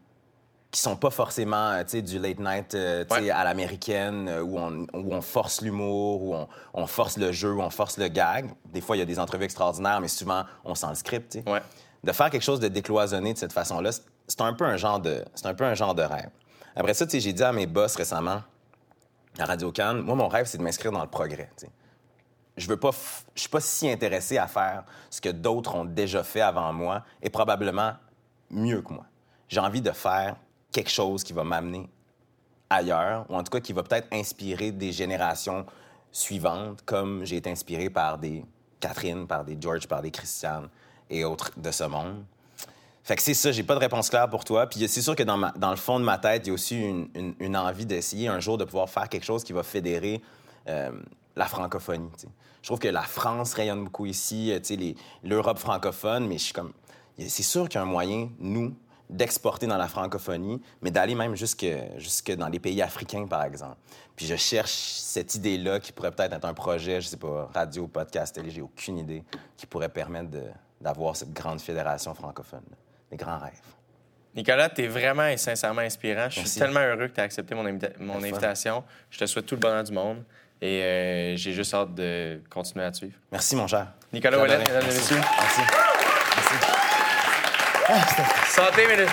[0.76, 3.30] qui sont pas forcément euh, du late night euh, Ouais.
[3.30, 7.54] à l'américaine euh, où on, où on force l'humour, où on, on force le jeu,
[7.54, 8.50] où on force le gag.
[8.66, 11.40] Des fois, il y a des entrevues extraordinaires, mais souvent, on sent le script.
[11.48, 11.62] Ouais.
[12.04, 15.24] De faire quelque chose de décloisonné de cette façon-là, c'est- un peu un genre de
[15.34, 16.30] c'est un peu un genre de rêve.
[16.76, 18.42] Après ça, j'ai dit à mes boss récemment
[19.40, 21.50] à Radio Cannes, moi mon rêve c'est de m'inscrire dans le progrès.
[21.58, 21.72] tu sais.
[22.58, 25.86] Je veux pas, f- je suis pas si intéressé à faire ce que d'autres ont
[25.86, 27.94] déjà fait avant moi et probablement
[28.50, 29.06] mieux que moi.
[29.48, 30.36] J'ai envie de faire
[30.76, 31.88] quelque chose qui va m'amener
[32.70, 35.66] ailleurs, ou en tout cas qui va peut-être inspirer des générations
[36.12, 38.44] suivantes, comme j'ai été inspiré par des
[38.82, 40.68] Catherine, par des George, par des Christiane
[41.10, 42.26] et autres de ce monde.
[43.04, 44.68] Fait que c'est ça, j'ai pas de réponse claire pour toi.
[44.68, 47.56] Puis c'est sûr que dans, le fond de ma tête, il y a aussi une,
[47.56, 50.22] envie d'essayer un jour de pouvoir faire quelque chose qui va fédérer
[50.68, 50.92] euh,
[51.36, 52.10] la francophonie.
[52.62, 56.74] Je trouve que la France rayonne beaucoup ici, euh, l'Europe francophone, mais je suis comme.
[57.18, 58.76] C'est sûr qu'il y a un moyen, nous,
[59.10, 61.66] d'exporter dans la francophonie, mais d'aller même jusque,
[61.98, 63.78] jusque dans les pays africains, par exemple.
[64.16, 67.88] Puis je cherche cette idée-là qui pourrait peut-être être un projet, je sais pas, radio,
[67.88, 69.24] podcast, télé, j'ai aucune idée,
[69.58, 70.30] qui pourrait permettre
[70.82, 72.64] d'avoir cette grande fédération francophone.
[73.12, 73.52] Des grands rêves.
[74.36, 76.26] Nicolas, tu es vraiment et sincèrement inspirant.
[76.26, 76.60] Je suis Merci.
[76.60, 78.32] tellement heureux que tu aies accepté mon, invita- mon Merci.
[78.32, 78.84] invitation.
[79.10, 80.24] Je te souhaite tout le bonheur du monde
[80.62, 83.16] et euh, j'ai juste hâte de continuer à te suivre.
[83.32, 83.94] Merci, mon cher.
[84.12, 84.40] Nicolas.
[84.40, 84.98] Ouellet, mesdames et Merci.
[85.00, 85.22] messieurs.
[85.38, 85.62] Merci.
[88.50, 89.08] Santé, mesdames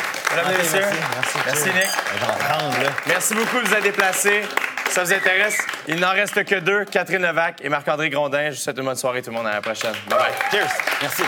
[0.55, 0.81] et messieurs.
[0.81, 1.68] merci, merci.
[1.68, 2.87] Merci, Nick.
[3.07, 4.43] Merci beaucoup de vous être déplacés.
[4.87, 5.59] Si ça vous intéresse,
[5.89, 8.47] il n'en reste que deux, Catherine Levac et Marc-André Grondin.
[8.47, 9.47] Je vous souhaite une bonne soirée tout le monde.
[9.47, 9.95] À la prochaine.
[10.09, 10.33] Bye bye.
[10.51, 10.70] Cheers.
[11.01, 11.23] Merci.